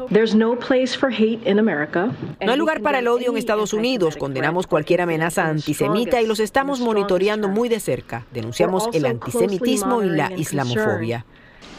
No 2.42 2.52
hay 2.52 2.58
lugar 2.58 2.82
para 2.82 3.00
el 3.00 3.08
odio 3.08 3.32
en 3.32 3.38
Estados 3.38 3.74
Unidos. 3.74 4.18
Condenamos 4.18 4.68
cualquier 4.68 5.02
amenaza 5.02 5.48
antisemita 5.48 6.22
y 6.22 6.28
los 6.28 6.40
estamos 6.40 6.82
monitoreando 6.82 7.48
muy 7.48 7.70
de 7.70 7.80
cerca. 7.80 8.26
Denunciamos 8.34 8.90
el 8.94 9.06
antisemitismo 9.06 10.04
y 10.04 10.10
la 10.10 10.32
islamofobia. 10.34 11.26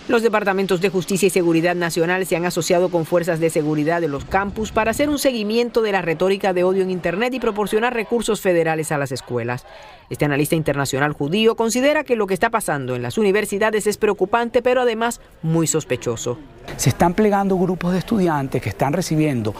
Los 0.08 0.22
departamentos 0.22 0.80
de 0.80 0.88
Justicia 0.88 1.26
y 1.26 1.30
Seguridad 1.30 1.74
Nacional 1.74 2.24
se 2.26 2.36
han 2.36 2.44
asociado 2.44 2.90
con 2.90 3.06
fuerzas 3.06 3.40
de 3.40 3.50
seguridad 3.50 4.00
de 4.00 4.06
los 4.06 4.24
campus 4.24 4.70
para 4.70 4.92
hacer 4.92 5.08
un 5.08 5.18
seguimiento 5.18 5.82
de 5.82 5.90
la 5.90 6.00
retórica 6.00 6.52
de 6.52 6.62
odio 6.62 6.84
en 6.84 6.92
Internet 6.92 7.34
y 7.34 7.40
proporcionar 7.40 7.92
recursos 7.92 8.40
federales 8.40 8.92
a 8.92 8.98
las 8.98 9.10
escuelas. 9.10 9.66
Este 10.08 10.24
analista 10.24 10.54
internacional 10.54 11.12
judío 11.12 11.56
considera 11.56 12.04
que 12.04 12.14
lo 12.14 12.28
que 12.28 12.34
está 12.34 12.50
pasando 12.50 12.94
en 12.94 13.02
las 13.02 13.18
universidades 13.18 13.88
es 13.88 13.96
preocupante, 13.96 14.62
pero 14.62 14.82
además 14.82 15.20
muy 15.42 15.66
sospechoso. 15.66 16.38
Se 16.76 16.90
están 16.90 17.14
plegando 17.14 17.56
grupos 17.56 17.92
de 17.92 17.98
estudiantes 17.98 18.62
que 18.62 18.68
están 18.68 18.92
recibiendo 18.92 19.54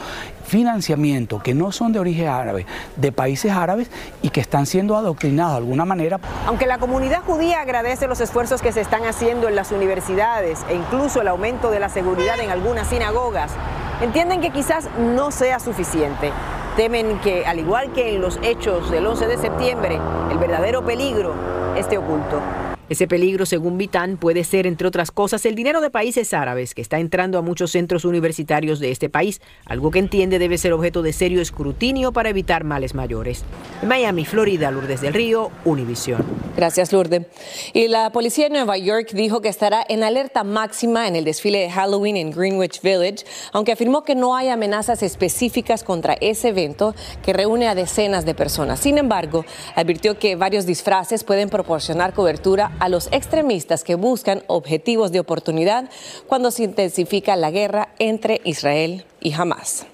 financiamiento 0.45 1.39
que 1.39 1.53
no 1.53 1.73
son 1.73 1.91
de 1.91 1.99
origen 1.99 2.29
árabe, 2.29 2.65
de 2.95 3.11
países 3.11 3.51
árabes 3.51 3.89
y 4.21 4.29
que 4.29 4.39
están 4.39 4.65
siendo 4.65 4.95
adoctrinados 4.95 5.53
de 5.53 5.57
alguna 5.57 5.83
manera. 5.83 6.21
Aunque 6.45 6.65
la 6.65 6.77
comunidad 6.77 7.21
judía 7.23 7.59
agradece 7.59 8.07
los 8.07 8.21
esfuerzos 8.21 8.61
que 8.61 8.71
se 8.71 8.79
están 8.79 9.05
haciendo 9.05 9.49
en 9.49 9.55
las 9.55 9.73
universidades 9.73 10.36
e 10.43 10.75
incluso 10.75 11.21
el 11.21 11.27
aumento 11.27 11.71
de 11.71 11.79
la 11.79 11.89
seguridad 11.89 12.39
en 12.39 12.49
algunas 12.49 12.87
sinagogas, 12.87 13.51
entienden 14.01 14.41
que 14.41 14.51
quizás 14.51 14.89
no 14.97 15.31
sea 15.31 15.59
suficiente. 15.59 16.31
Temen 16.75 17.19
que, 17.19 17.45
al 17.45 17.59
igual 17.59 17.91
que 17.91 18.15
en 18.15 18.21
los 18.21 18.39
hechos 18.43 18.91
del 18.91 19.07
11 19.07 19.27
de 19.27 19.37
septiembre, 19.37 19.99
el 20.31 20.37
verdadero 20.37 20.85
peligro 20.85 21.33
esté 21.75 21.97
oculto. 21.97 22.39
Ese 22.89 23.07
peligro, 23.07 23.45
según 23.45 23.77
Vitán, 23.77 24.17
puede 24.17 24.43
ser, 24.45 24.65
entre 24.65 24.87
otras 24.87 25.11
cosas, 25.11 25.45
el 25.45 25.55
dinero 25.55 25.81
de 25.81 25.89
países 25.89 26.33
árabes 26.33 26.73
que 26.73 26.81
está 26.81 26.99
entrando 26.99 27.37
a 27.37 27.41
muchos 27.41 27.71
centros 27.71 28.05
universitarios 28.05 28.79
de 28.79 28.91
este 28.91 29.09
país, 29.09 29.41
algo 29.65 29.91
que 29.91 29.99
entiende 29.99 30.39
debe 30.39 30.57
ser 30.57 30.71
objeto 30.71 31.01
de 31.01 31.11
serio 31.11 31.41
escrutinio 31.41 32.13
para 32.13 32.29
evitar 32.29 32.63
males 32.63 32.95
mayores. 32.95 33.43
Miami, 33.85 34.23
Florida, 34.23 34.71
Lourdes 34.71 35.01
del 35.01 35.13
Río, 35.13 35.51
Univisión. 35.65 36.23
Gracias, 36.55 36.93
Lourdes. 36.93 37.27
Y 37.73 37.87
la 37.89 38.11
policía 38.11 38.45
de 38.45 38.51
Nueva 38.51 38.77
York 38.77 39.11
dijo 39.11 39.41
que 39.41 39.49
estará 39.49 39.85
en 39.87 40.03
alerta 40.03 40.43
máxima 40.43 41.07
en 41.07 41.15
el 41.15 41.25
desfile 41.25 41.59
de 41.59 41.69
Halloween 41.69 42.17
en 42.17 42.31
Greenwich 42.31 42.81
Village, 42.81 43.25
aunque 43.51 43.73
afirmó 43.73 44.03
que 44.03 44.15
no 44.15 44.35
hay 44.35 44.49
amenazas 44.49 45.03
específicas 45.03 45.83
contra 45.83 46.13
ese 46.21 46.49
evento 46.49 46.95
que 47.21 47.33
reúne 47.33 47.67
a 47.67 47.75
decenas 47.75 48.25
de 48.25 48.33
personas. 48.33 48.79
Sin 48.79 48.97
embargo, 48.97 49.45
advirtió 49.75 50.17
que 50.17 50.35
varios 50.35 50.65
disfraces 50.65 51.23
pueden 51.23 51.49
proporcionar 51.49 52.13
cobertura 52.13 52.71
a 52.79 52.89
los 52.89 53.07
extremistas 53.11 53.83
que 53.83 53.95
buscan 53.95 54.43
objetivos 54.47 55.11
de 55.11 55.19
oportunidad 55.19 55.89
cuando 56.27 56.51
se 56.51 56.63
intensifica 56.63 57.35
la 57.35 57.51
guerra 57.51 57.89
entre 57.99 58.41
Israel 58.43 59.05
y 59.19 59.33
Hamas. 59.33 59.85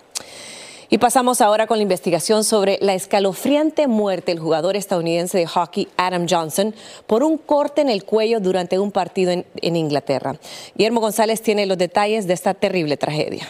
Y 0.90 1.00
pasamos 1.00 1.42
ahora 1.42 1.66
con 1.66 1.78
la 1.78 1.84
investigación 1.84 2.44
sobre 2.44 2.78
la 2.80 2.94
escalofriante 2.94 3.88
muerte 3.88 4.32
del 4.32 4.40
jugador 4.40 4.76
estadounidense 4.76 5.40
de 5.40 5.48
hockey 5.48 5.88
Adam 5.98 6.28
Johnson 6.30 6.76
por 7.08 7.24
un 7.24 7.40
corte 7.40 7.82
en 7.82 7.90
el 7.90 8.04
cuello 8.04 8.40
durante 8.40 8.78
un 8.78 8.92
partido 8.92 9.32
en, 9.32 9.44
en 9.56 9.76
Inglaterra. 9.76 10.36
Guillermo 10.76 11.02
González 11.02 11.42
tiene 11.42 11.66
los 11.66 11.80
detalles 11.80 12.28
de 12.28 12.34
esta 12.34 12.54
terrible 12.54 12.96
tragedia. 12.96 13.48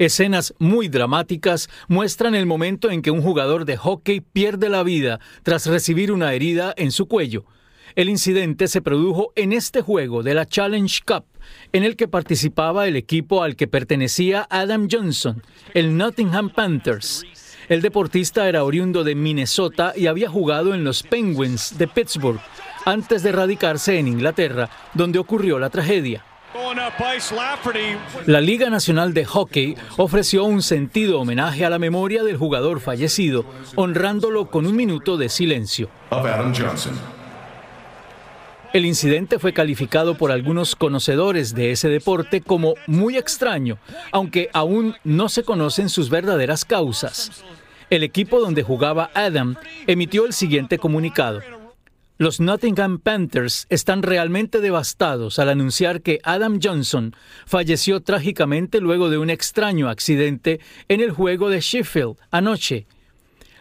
Escenas 0.00 0.54
muy 0.58 0.88
dramáticas 0.88 1.68
muestran 1.86 2.34
el 2.34 2.46
momento 2.46 2.90
en 2.90 3.02
que 3.02 3.10
un 3.10 3.20
jugador 3.20 3.66
de 3.66 3.76
hockey 3.76 4.22
pierde 4.22 4.70
la 4.70 4.82
vida 4.82 5.20
tras 5.42 5.66
recibir 5.66 6.10
una 6.10 6.32
herida 6.32 6.72
en 6.78 6.90
su 6.90 7.04
cuello. 7.04 7.44
El 7.96 8.08
incidente 8.08 8.66
se 8.66 8.80
produjo 8.80 9.34
en 9.36 9.52
este 9.52 9.82
juego 9.82 10.22
de 10.22 10.32
la 10.32 10.46
Challenge 10.46 11.02
Cup, 11.06 11.26
en 11.74 11.84
el 11.84 11.96
que 11.96 12.08
participaba 12.08 12.88
el 12.88 12.96
equipo 12.96 13.42
al 13.42 13.56
que 13.56 13.68
pertenecía 13.68 14.46
Adam 14.48 14.88
Johnson, 14.90 15.42
el 15.74 15.94
Nottingham 15.94 16.48
Panthers. 16.48 17.26
El 17.68 17.82
deportista 17.82 18.48
era 18.48 18.64
oriundo 18.64 19.04
de 19.04 19.14
Minnesota 19.14 19.92
y 19.94 20.06
había 20.06 20.30
jugado 20.30 20.72
en 20.72 20.82
los 20.82 21.02
Penguins 21.02 21.76
de 21.76 21.86
Pittsburgh 21.86 22.40
antes 22.86 23.22
de 23.22 23.32
radicarse 23.32 23.98
en 23.98 24.08
Inglaterra, 24.08 24.70
donde 24.94 25.18
ocurrió 25.18 25.58
la 25.58 25.68
tragedia. 25.68 26.24
La 28.26 28.40
Liga 28.40 28.70
Nacional 28.70 29.14
de 29.14 29.24
Hockey 29.24 29.76
ofreció 29.96 30.44
un 30.44 30.62
sentido 30.62 31.20
homenaje 31.20 31.64
a 31.64 31.70
la 31.70 31.78
memoria 31.78 32.24
del 32.24 32.36
jugador 32.36 32.80
fallecido, 32.80 33.44
honrándolo 33.76 34.50
con 34.50 34.66
un 34.66 34.74
minuto 34.74 35.16
de 35.16 35.28
silencio. 35.28 35.88
El 38.72 38.84
incidente 38.84 39.38
fue 39.38 39.52
calificado 39.52 40.16
por 40.16 40.32
algunos 40.32 40.74
conocedores 40.74 41.54
de 41.54 41.70
ese 41.70 41.88
deporte 41.88 42.40
como 42.40 42.74
muy 42.86 43.16
extraño, 43.16 43.78
aunque 44.10 44.48
aún 44.52 44.96
no 45.04 45.28
se 45.28 45.44
conocen 45.44 45.88
sus 45.88 46.10
verdaderas 46.10 46.64
causas. 46.64 47.44
El 47.90 48.02
equipo 48.02 48.40
donde 48.40 48.62
jugaba 48.62 49.10
Adam 49.14 49.56
emitió 49.86 50.26
el 50.26 50.32
siguiente 50.32 50.78
comunicado. 50.78 51.59
Los 52.20 52.38
Nottingham 52.38 52.98
Panthers 52.98 53.66
están 53.70 54.02
realmente 54.02 54.60
devastados 54.60 55.38
al 55.38 55.48
anunciar 55.48 56.02
que 56.02 56.18
Adam 56.22 56.60
Johnson 56.62 57.16
falleció 57.46 58.02
trágicamente 58.02 58.82
luego 58.82 59.08
de 59.08 59.16
un 59.16 59.30
extraño 59.30 59.88
accidente 59.88 60.60
en 60.88 61.00
el 61.00 61.12
juego 61.12 61.48
de 61.48 61.60
Sheffield 61.62 62.16
anoche. 62.30 62.86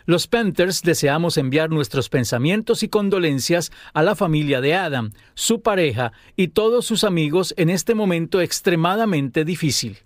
Los 0.06 0.28
Panthers 0.28 0.82
deseamos 0.82 1.38
enviar 1.38 1.70
nuestros 1.70 2.10
pensamientos 2.10 2.84
y 2.84 2.90
condolencias 2.90 3.72
a 3.94 4.04
la 4.04 4.14
familia 4.14 4.60
de 4.60 4.76
Adam, 4.76 5.12
su 5.36 5.62
pareja 5.62 6.12
y 6.36 6.50
todos 6.50 6.86
sus 6.86 7.06
amigos 7.06 7.54
en 7.56 7.70
este 7.70 7.96
momento 7.96 8.42
extremadamente 8.42 9.46
difícil. 9.46 10.00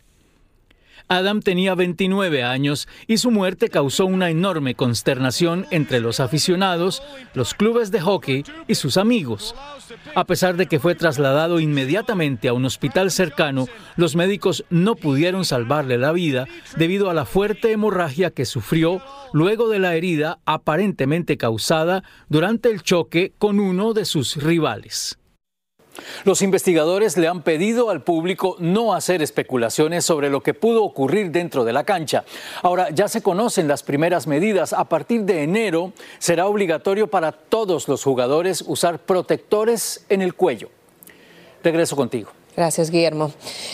Adam 1.07 1.41
tenía 1.41 1.75
29 1.75 2.43
años 2.43 2.87
y 3.07 3.17
su 3.17 3.31
muerte 3.31 3.69
causó 3.69 4.05
una 4.05 4.29
enorme 4.29 4.75
consternación 4.75 5.65
entre 5.71 5.99
los 5.99 6.19
aficionados, 6.19 7.03
los 7.33 7.53
clubes 7.53 7.91
de 7.91 8.01
hockey 8.01 8.43
y 8.67 8.75
sus 8.75 8.97
amigos. 8.97 9.55
A 10.15 10.25
pesar 10.25 10.55
de 10.55 10.67
que 10.67 10.79
fue 10.79 10.95
trasladado 10.95 11.59
inmediatamente 11.59 12.47
a 12.47 12.53
un 12.53 12.65
hospital 12.65 13.11
cercano, 13.11 13.67
los 13.95 14.15
médicos 14.15 14.65
no 14.69 14.95
pudieron 14.95 15.45
salvarle 15.45 15.97
la 15.97 16.11
vida 16.11 16.47
debido 16.77 17.09
a 17.09 17.13
la 17.13 17.25
fuerte 17.25 17.71
hemorragia 17.71 18.31
que 18.31 18.45
sufrió 18.45 19.01
luego 19.33 19.69
de 19.69 19.79
la 19.79 19.95
herida 19.95 20.39
aparentemente 20.45 21.37
causada 21.37 22.03
durante 22.29 22.69
el 22.69 22.81
choque 22.81 23.33
con 23.37 23.59
uno 23.59 23.93
de 23.93 24.05
sus 24.05 24.37
rivales. 24.37 25.17
Los 26.23 26.41
investigadores 26.41 27.17
le 27.17 27.27
han 27.27 27.41
pedido 27.41 27.89
al 27.89 28.01
público 28.01 28.55
no 28.59 28.93
hacer 28.93 29.21
especulaciones 29.21 30.05
sobre 30.05 30.29
lo 30.29 30.41
que 30.41 30.53
pudo 30.53 30.83
ocurrir 30.83 31.31
dentro 31.31 31.63
de 31.63 31.73
la 31.73 31.83
cancha. 31.83 32.23
Ahora, 32.61 32.89
ya 32.89 33.07
se 33.07 33.21
conocen 33.21 33.67
las 33.67 33.83
primeras 33.83 34.27
medidas. 34.27 34.73
A 34.73 34.85
partir 34.85 35.23
de 35.23 35.43
enero 35.43 35.93
será 36.19 36.47
obligatorio 36.47 37.07
para 37.07 37.31
todos 37.31 37.87
los 37.87 38.03
jugadores 38.03 38.63
usar 38.65 38.99
protectores 38.99 40.05
en 40.09 40.21
el 40.21 40.33
cuello. 40.33 40.69
Regreso 41.63 41.95
contigo. 41.95 42.31
Gracias, 42.55 42.91
Guillermo. 42.91 43.31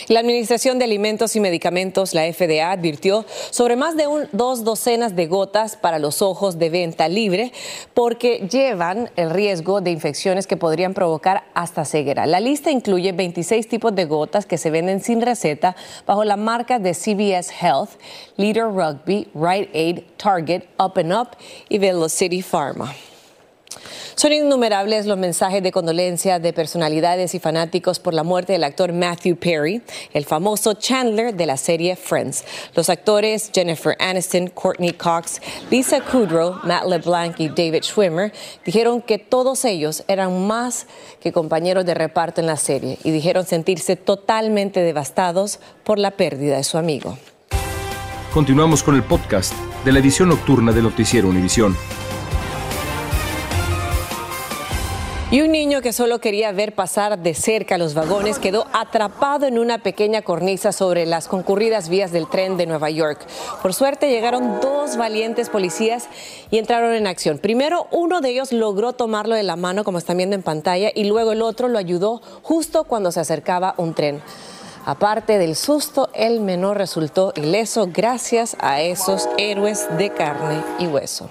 La 0.08 0.20
Administración 0.20 0.78
de 0.78 0.86
Alimentos 0.86 1.36
y 1.36 1.40
Medicamentos, 1.40 2.14
la 2.14 2.22
FDA, 2.32 2.70
advirtió 2.70 3.26
sobre 3.50 3.76
más 3.76 3.94
de 3.94 4.06
dos 4.32 4.64
docenas 4.64 5.14
de 5.14 5.26
gotas 5.26 5.76
para 5.76 5.98
los 5.98 6.22
ojos 6.22 6.58
de 6.58 6.70
venta 6.70 7.06
libre 7.06 7.52
porque 7.92 8.48
llevan 8.50 9.10
el 9.16 9.30
riesgo 9.30 9.82
de 9.82 9.90
infecciones 9.90 10.46
que 10.46 10.56
podrían 10.56 10.94
provocar 10.94 11.44
hasta 11.52 11.84
ceguera. 11.84 12.24
La 12.24 12.40
lista 12.40 12.70
incluye 12.70 13.12
26 13.12 13.68
tipos 13.68 13.94
de 13.94 14.06
gotas 14.06 14.46
que 14.46 14.56
se 14.56 14.70
venden 14.70 15.02
sin 15.02 15.20
receta 15.20 15.76
bajo 16.06 16.24
la 16.24 16.36
marca 16.36 16.78
de 16.78 16.94
CVS 16.94 17.52
Health, 17.60 17.90
Leader 18.36 18.64
Rugby, 18.64 19.28
Rite 19.34 19.70
Aid, 19.74 20.00
Target, 20.16 20.62
Up 20.78 20.98
and 20.98 21.12
Up 21.12 21.28
y 21.68 21.76
Velocity 21.76 22.40
Pharma. 22.40 22.94
Son 24.14 24.32
innumerables 24.32 25.06
los 25.06 25.16
mensajes 25.16 25.62
de 25.62 25.72
condolencia 25.72 26.38
de 26.38 26.52
personalidades 26.52 27.34
y 27.34 27.38
fanáticos 27.38 27.98
por 27.98 28.14
la 28.14 28.22
muerte 28.22 28.52
del 28.52 28.64
actor 28.64 28.92
Matthew 28.92 29.36
Perry, 29.36 29.82
el 30.12 30.24
famoso 30.24 30.74
Chandler 30.74 31.34
de 31.34 31.46
la 31.46 31.56
serie 31.56 31.96
Friends. 31.96 32.44
Los 32.74 32.90
actores 32.90 33.50
Jennifer 33.54 33.96
Aniston, 33.98 34.48
Courtney 34.48 34.92
Cox, 34.92 35.40
Lisa 35.70 36.00
Kudrow, 36.00 36.60
Matt 36.64 36.86
LeBlanc 36.86 37.38
y 37.40 37.48
David 37.48 37.82
Schwimmer 37.82 38.32
dijeron 38.64 39.00
que 39.00 39.18
todos 39.18 39.64
ellos 39.64 40.04
eran 40.08 40.46
más 40.46 40.86
que 41.20 41.32
compañeros 41.32 41.86
de 41.86 41.94
reparto 41.94 42.40
en 42.40 42.46
la 42.46 42.56
serie 42.56 42.98
y 43.04 43.10
dijeron 43.10 43.46
sentirse 43.46 43.96
totalmente 43.96 44.80
devastados 44.80 45.60
por 45.84 45.98
la 45.98 46.10
pérdida 46.10 46.56
de 46.56 46.64
su 46.64 46.78
amigo. 46.78 47.16
Continuamos 48.32 48.82
con 48.82 48.94
el 48.94 49.02
podcast 49.02 49.52
de 49.84 49.92
la 49.92 49.98
edición 49.98 50.28
nocturna 50.28 50.72
de 50.72 50.82
Noticiero 50.82 51.28
Univisión. 51.28 51.76
Y 55.32 55.42
un 55.42 55.52
niño 55.52 55.80
que 55.80 55.92
solo 55.92 56.18
quería 56.18 56.50
ver 56.50 56.74
pasar 56.74 57.20
de 57.20 57.34
cerca 57.34 57.78
los 57.78 57.94
vagones 57.94 58.40
quedó 58.40 58.66
atrapado 58.72 59.46
en 59.46 59.60
una 59.60 59.78
pequeña 59.78 60.22
cornisa 60.22 60.72
sobre 60.72 61.06
las 61.06 61.28
concurridas 61.28 61.88
vías 61.88 62.10
del 62.10 62.28
tren 62.28 62.56
de 62.56 62.66
Nueva 62.66 62.90
York. 62.90 63.20
Por 63.62 63.72
suerte 63.72 64.10
llegaron 64.10 64.60
dos 64.60 64.96
valientes 64.96 65.48
policías 65.48 66.08
y 66.50 66.58
entraron 66.58 66.94
en 66.94 67.06
acción. 67.06 67.38
Primero 67.38 67.86
uno 67.92 68.20
de 68.20 68.30
ellos 68.30 68.50
logró 68.50 68.92
tomarlo 68.92 69.36
de 69.36 69.44
la 69.44 69.54
mano 69.54 69.84
como 69.84 69.98
están 69.98 70.16
viendo 70.16 70.34
en 70.34 70.42
pantalla 70.42 70.90
y 70.92 71.04
luego 71.04 71.30
el 71.30 71.42
otro 71.42 71.68
lo 71.68 71.78
ayudó 71.78 72.20
justo 72.42 72.82
cuando 72.82 73.12
se 73.12 73.20
acercaba 73.20 73.76
un 73.76 73.94
tren. 73.94 74.20
Aparte 74.84 75.38
del 75.38 75.54
susto, 75.54 76.10
el 76.12 76.40
menor 76.40 76.76
resultó 76.76 77.32
ileso 77.36 77.88
gracias 77.92 78.56
a 78.58 78.80
esos 78.80 79.28
héroes 79.38 79.86
de 79.96 80.10
carne 80.10 80.60
y 80.80 80.88
hueso. 80.88 81.30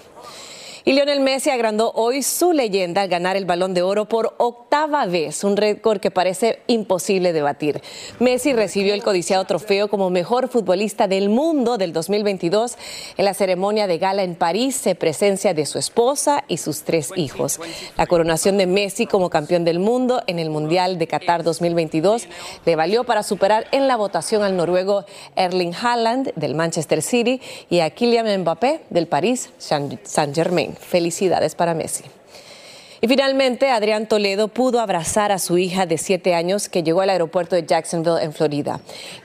Y 0.89 0.93
Lionel 0.93 1.19
Messi 1.19 1.51
agrandó 1.51 1.91
hoy 1.93 2.23
su 2.23 2.51
leyenda 2.51 3.03
al 3.03 3.09
ganar 3.09 3.37
el 3.37 3.45
balón 3.45 3.75
de 3.75 3.83
oro 3.83 4.05
por 4.05 4.33
octava 4.39 5.05
vez, 5.05 5.43
un 5.43 5.55
récord 5.55 5.99
que 5.99 6.09
parece 6.09 6.63
imposible 6.65 7.31
de 7.31 7.43
batir. 7.43 7.83
Messi 8.17 8.53
recibió 8.53 8.95
el 8.95 9.03
codiciado 9.03 9.45
trofeo 9.45 9.87
como 9.87 10.09
mejor 10.09 10.47
futbolista 10.47 11.07
del 11.07 11.29
mundo 11.29 11.77
del 11.77 11.93
2022. 11.93 12.75
En 13.17 13.25
la 13.25 13.35
ceremonia 13.35 13.85
de 13.85 13.99
gala 13.99 14.23
en 14.23 14.33
París 14.33 14.77
se 14.77 14.95
presencia 14.95 15.53
de 15.53 15.67
su 15.67 15.77
esposa 15.77 16.43
y 16.47 16.57
sus 16.57 16.81
tres 16.81 17.11
hijos. 17.15 17.59
La 17.95 18.07
coronación 18.07 18.57
de 18.57 18.65
Messi 18.65 19.05
como 19.05 19.29
campeón 19.29 19.65
del 19.65 19.77
mundo 19.77 20.23
en 20.25 20.39
el 20.39 20.49
Mundial 20.49 20.97
de 20.97 21.05
Qatar 21.05 21.43
2022 21.43 22.27
le 22.65 22.75
valió 22.75 23.03
para 23.03 23.21
superar 23.21 23.67
en 23.71 23.87
la 23.87 23.95
votación 23.95 24.41
al 24.41 24.57
noruego 24.57 25.05
Erling 25.35 25.75
Haaland 25.75 26.33
del 26.33 26.55
Manchester 26.55 27.03
City 27.03 27.41
y 27.69 27.81
a 27.81 27.91
Kylian 27.91 28.41
Mbappé 28.41 28.85
del 28.89 29.05
París 29.05 29.51
Saint-Germain. 29.59 30.78
Felicidades 30.79 31.55
para 31.55 31.73
Messi. 31.73 32.03
Y 33.01 33.07
finalmente, 33.07 33.69
Adrián 33.69 34.07
Toledo 34.07 34.49
pudo 34.49 34.81
abrazar 34.81 35.31
a 35.31 35.39
su 35.39 35.57
hija 35.57 35.85
de 35.85 35.97
siete 35.97 36.35
años 36.35 36.67
que 36.67 36.83
llegó 36.83 36.99
al 36.99 37.09
aeropuerto 37.09 37.55
de 37.55 37.65
Jacksonville, 37.65 38.21
en 38.21 38.33
Florida. 38.33 38.81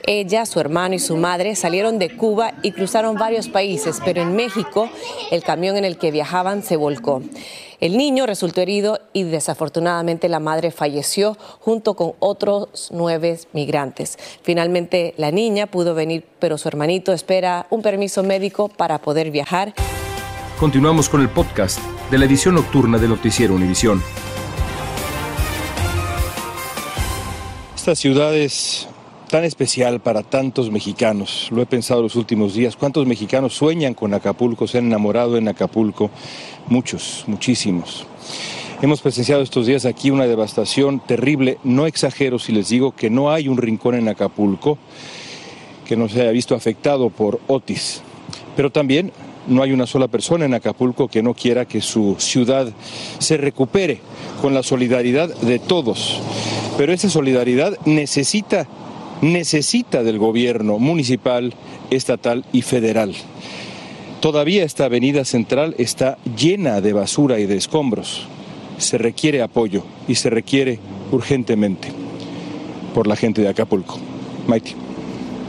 Ella, 0.07 0.45
su 0.45 0.61
hermano 0.61 0.95
y 0.95 0.99
su 0.99 1.17
madre 1.17 1.55
salieron 1.55 1.99
de 1.99 2.15
Cuba 2.15 2.53
y 2.61 2.71
cruzaron 2.71 3.17
varios 3.17 3.49
países, 3.49 3.99
pero 4.05 4.21
en 4.21 4.33
México 4.33 4.89
el 5.29 5.43
camión 5.43 5.75
en 5.75 5.83
el 5.83 5.97
que 5.97 6.11
viajaban 6.11 6.63
se 6.63 6.77
volcó. 6.77 7.21
El 7.81 7.97
niño 7.97 8.25
resultó 8.25 8.61
herido 8.61 9.01
y 9.11 9.23
desafortunadamente 9.23 10.29
la 10.29 10.39
madre 10.39 10.71
falleció 10.71 11.37
junto 11.59 11.95
con 11.95 12.13
otros 12.19 12.89
nueve 12.93 13.37
migrantes. 13.51 14.17
Finalmente 14.41 15.13
la 15.17 15.31
niña 15.31 15.67
pudo 15.67 15.93
venir, 15.93 16.25
pero 16.39 16.57
su 16.57 16.69
hermanito 16.69 17.11
espera 17.11 17.67
un 17.69 17.81
permiso 17.81 18.23
médico 18.23 18.69
para 18.69 18.99
poder 18.99 19.31
viajar. 19.31 19.73
Continuamos 20.59 21.09
con 21.09 21.19
el 21.19 21.27
podcast 21.27 21.79
de 22.09 22.17
la 22.17 22.23
edición 22.23 22.55
nocturna 22.55 22.97
de 22.97 23.09
Noticiero 23.09 23.53
Univisión. 23.55 24.01
Esta 27.75 27.93
ciudad 27.93 28.33
es 28.33 28.87
tan 29.29 29.43
especial 29.43 29.99
para 29.99 30.23
tantos 30.23 30.71
mexicanos. 30.71 31.49
Lo 31.51 31.61
he 31.61 31.65
pensado 31.65 32.01
los 32.01 32.15
últimos 32.15 32.53
días. 32.53 32.77
¿Cuántos 32.77 33.05
mexicanos 33.05 33.53
sueñan 33.53 33.95
con 33.95 34.13
Acapulco, 34.13 34.65
se 34.65 34.77
han 34.77 34.85
enamorado 34.85 35.35
en 35.35 35.49
Acapulco? 35.49 36.09
Muchos, 36.69 37.25
muchísimos. 37.27 38.07
Hemos 38.81 39.01
presenciado 39.01 39.41
estos 39.41 39.65
días 39.65 39.83
aquí 39.83 40.09
una 40.09 40.25
devastación 40.25 41.01
terrible. 41.01 41.57
No 41.65 41.85
exagero 41.85 42.39
si 42.39 42.53
les 42.53 42.69
digo 42.69 42.93
que 42.93 43.09
no 43.09 43.29
hay 43.29 43.49
un 43.49 43.57
rincón 43.57 43.95
en 43.95 44.07
Acapulco 44.07 44.77
que 45.85 45.97
no 45.97 46.07
se 46.07 46.21
haya 46.21 46.31
visto 46.31 46.55
afectado 46.55 47.09
por 47.09 47.41
Otis. 47.47 48.01
Pero 48.55 48.71
también 48.71 49.11
no 49.47 49.61
hay 49.61 49.71
una 49.71 49.85
sola 49.85 50.07
persona 50.07 50.45
en 50.45 50.53
Acapulco 50.53 51.07
que 51.07 51.23
no 51.23 51.33
quiera 51.33 51.65
que 51.65 51.81
su 51.81 52.15
ciudad 52.19 52.71
se 53.19 53.37
recupere 53.37 53.99
con 54.41 54.53
la 54.53 54.63
solidaridad 54.63 55.33
de 55.41 55.59
todos. 55.59 56.19
Pero 56.77 56.93
esa 56.93 57.09
solidaridad 57.09 57.77
necesita, 57.85 58.67
necesita 59.21 60.03
del 60.03 60.19
gobierno 60.19 60.79
municipal, 60.79 61.53
estatal 61.89 62.45
y 62.51 62.61
federal. 62.61 63.13
Todavía 64.19 64.63
esta 64.63 64.85
avenida 64.85 65.23
central 65.23 65.75
está 65.77 66.17
llena 66.35 66.81
de 66.81 66.93
basura 66.93 67.39
y 67.39 67.45
de 67.45 67.57
escombros. 67.57 68.27
Se 68.77 68.97
requiere 68.97 69.41
apoyo 69.41 69.83
y 70.07 70.15
se 70.15 70.29
requiere 70.29 70.79
urgentemente 71.11 71.89
por 72.93 73.07
la 73.07 73.15
gente 73.15 73.41
de 73.41 73.49
Acapulco. 73.49 73.99
Maite. 74.47 74.75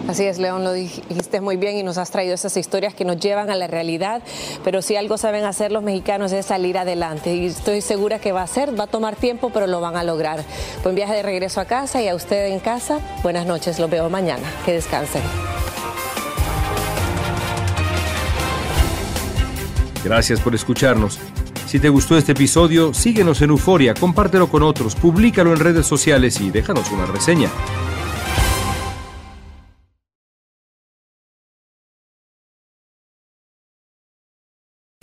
Así 0.09 0.25
es, 0.25 0.39
León, 0.39 0.63
lo 0.63 0.73
dijiste 0.73 1.41
muy 1.41 1.57
bien 1.57 1.77
y 1.77 1.83
nos 1.83 1.99
has 1.99 2.13
traído 2.13 2.35
esas 2.35 2.57
historias 2.57 2.95
que 2.95 3.05
nos 3.05 3.19
llevan 3.19 3.51
a 3.51 3.57
la 3.57 3.67
realidad, 3.67 4.23
pero 4.63 4.81
si 4.81 4.95
algo 4.95 5.19
saben 5.19 5.45
hacer 5.45 5.73
los 5.73 5.83
mexicanos 5.83 6.31
es 6.31 6.47
salir 6.47 6.79
adelante 6.79 7.35
y 7.35 7.47
estoy 7.47 7.81
segura 7.81 8.21
que 8.21 8.31
va 8.31 8.43
a 8.43 8.47
ser, 8.47 8.79
va 8.79 8.85
a 8.85 8.87
tomar 8.87 9.17
tiempo, 9.17 9.51
pero 9.53 9.67
lo 9.67 9.81
van 9.81 9.97
a 9.97 10.05
lograr. 10.05 10.45
Buen 10.85 10.95
viaje 10.95 11.13
de 11.15 11.23
regreso 11.25 11.61
a 11.61 11.65
casa 11.65 12.01
y 12.03 12.09
a 12.09 12.15
usted 12.15 12.47
en 12.47 12.61
casa, 12.61 13.01
buenas 13.25 13.47
noches, 13.47 13.81
los 13.81 13.91
veo 13.91 14.09
mañana, 14.09 14.45
que 14.65 14.73
descansen. 14.75 15.23
Gracias 20.05 20.41
por 20.41 20.55
escucharnos. 20.55 21.19
Si 21.67 21.81
te 21.81 21.89
gustó 21.89 22.17
este 22.17 22.31
episodio, 22.31 22.95
síguenos 22.95 23.43
en 23.43 23.51
Euforia, 23.51 23.93
compártelo 23.93 24.49
con 24.49 24.63
otros, 24.63 24.95
públicalo 24.95 25.53
en 25.53 25.59
redes 25.59 25.85
sociales 25.85 26.41
y 26.41 26.51
déjanos 26.51 26.93
una 26.93 27.07
reseña. 27.07 27.51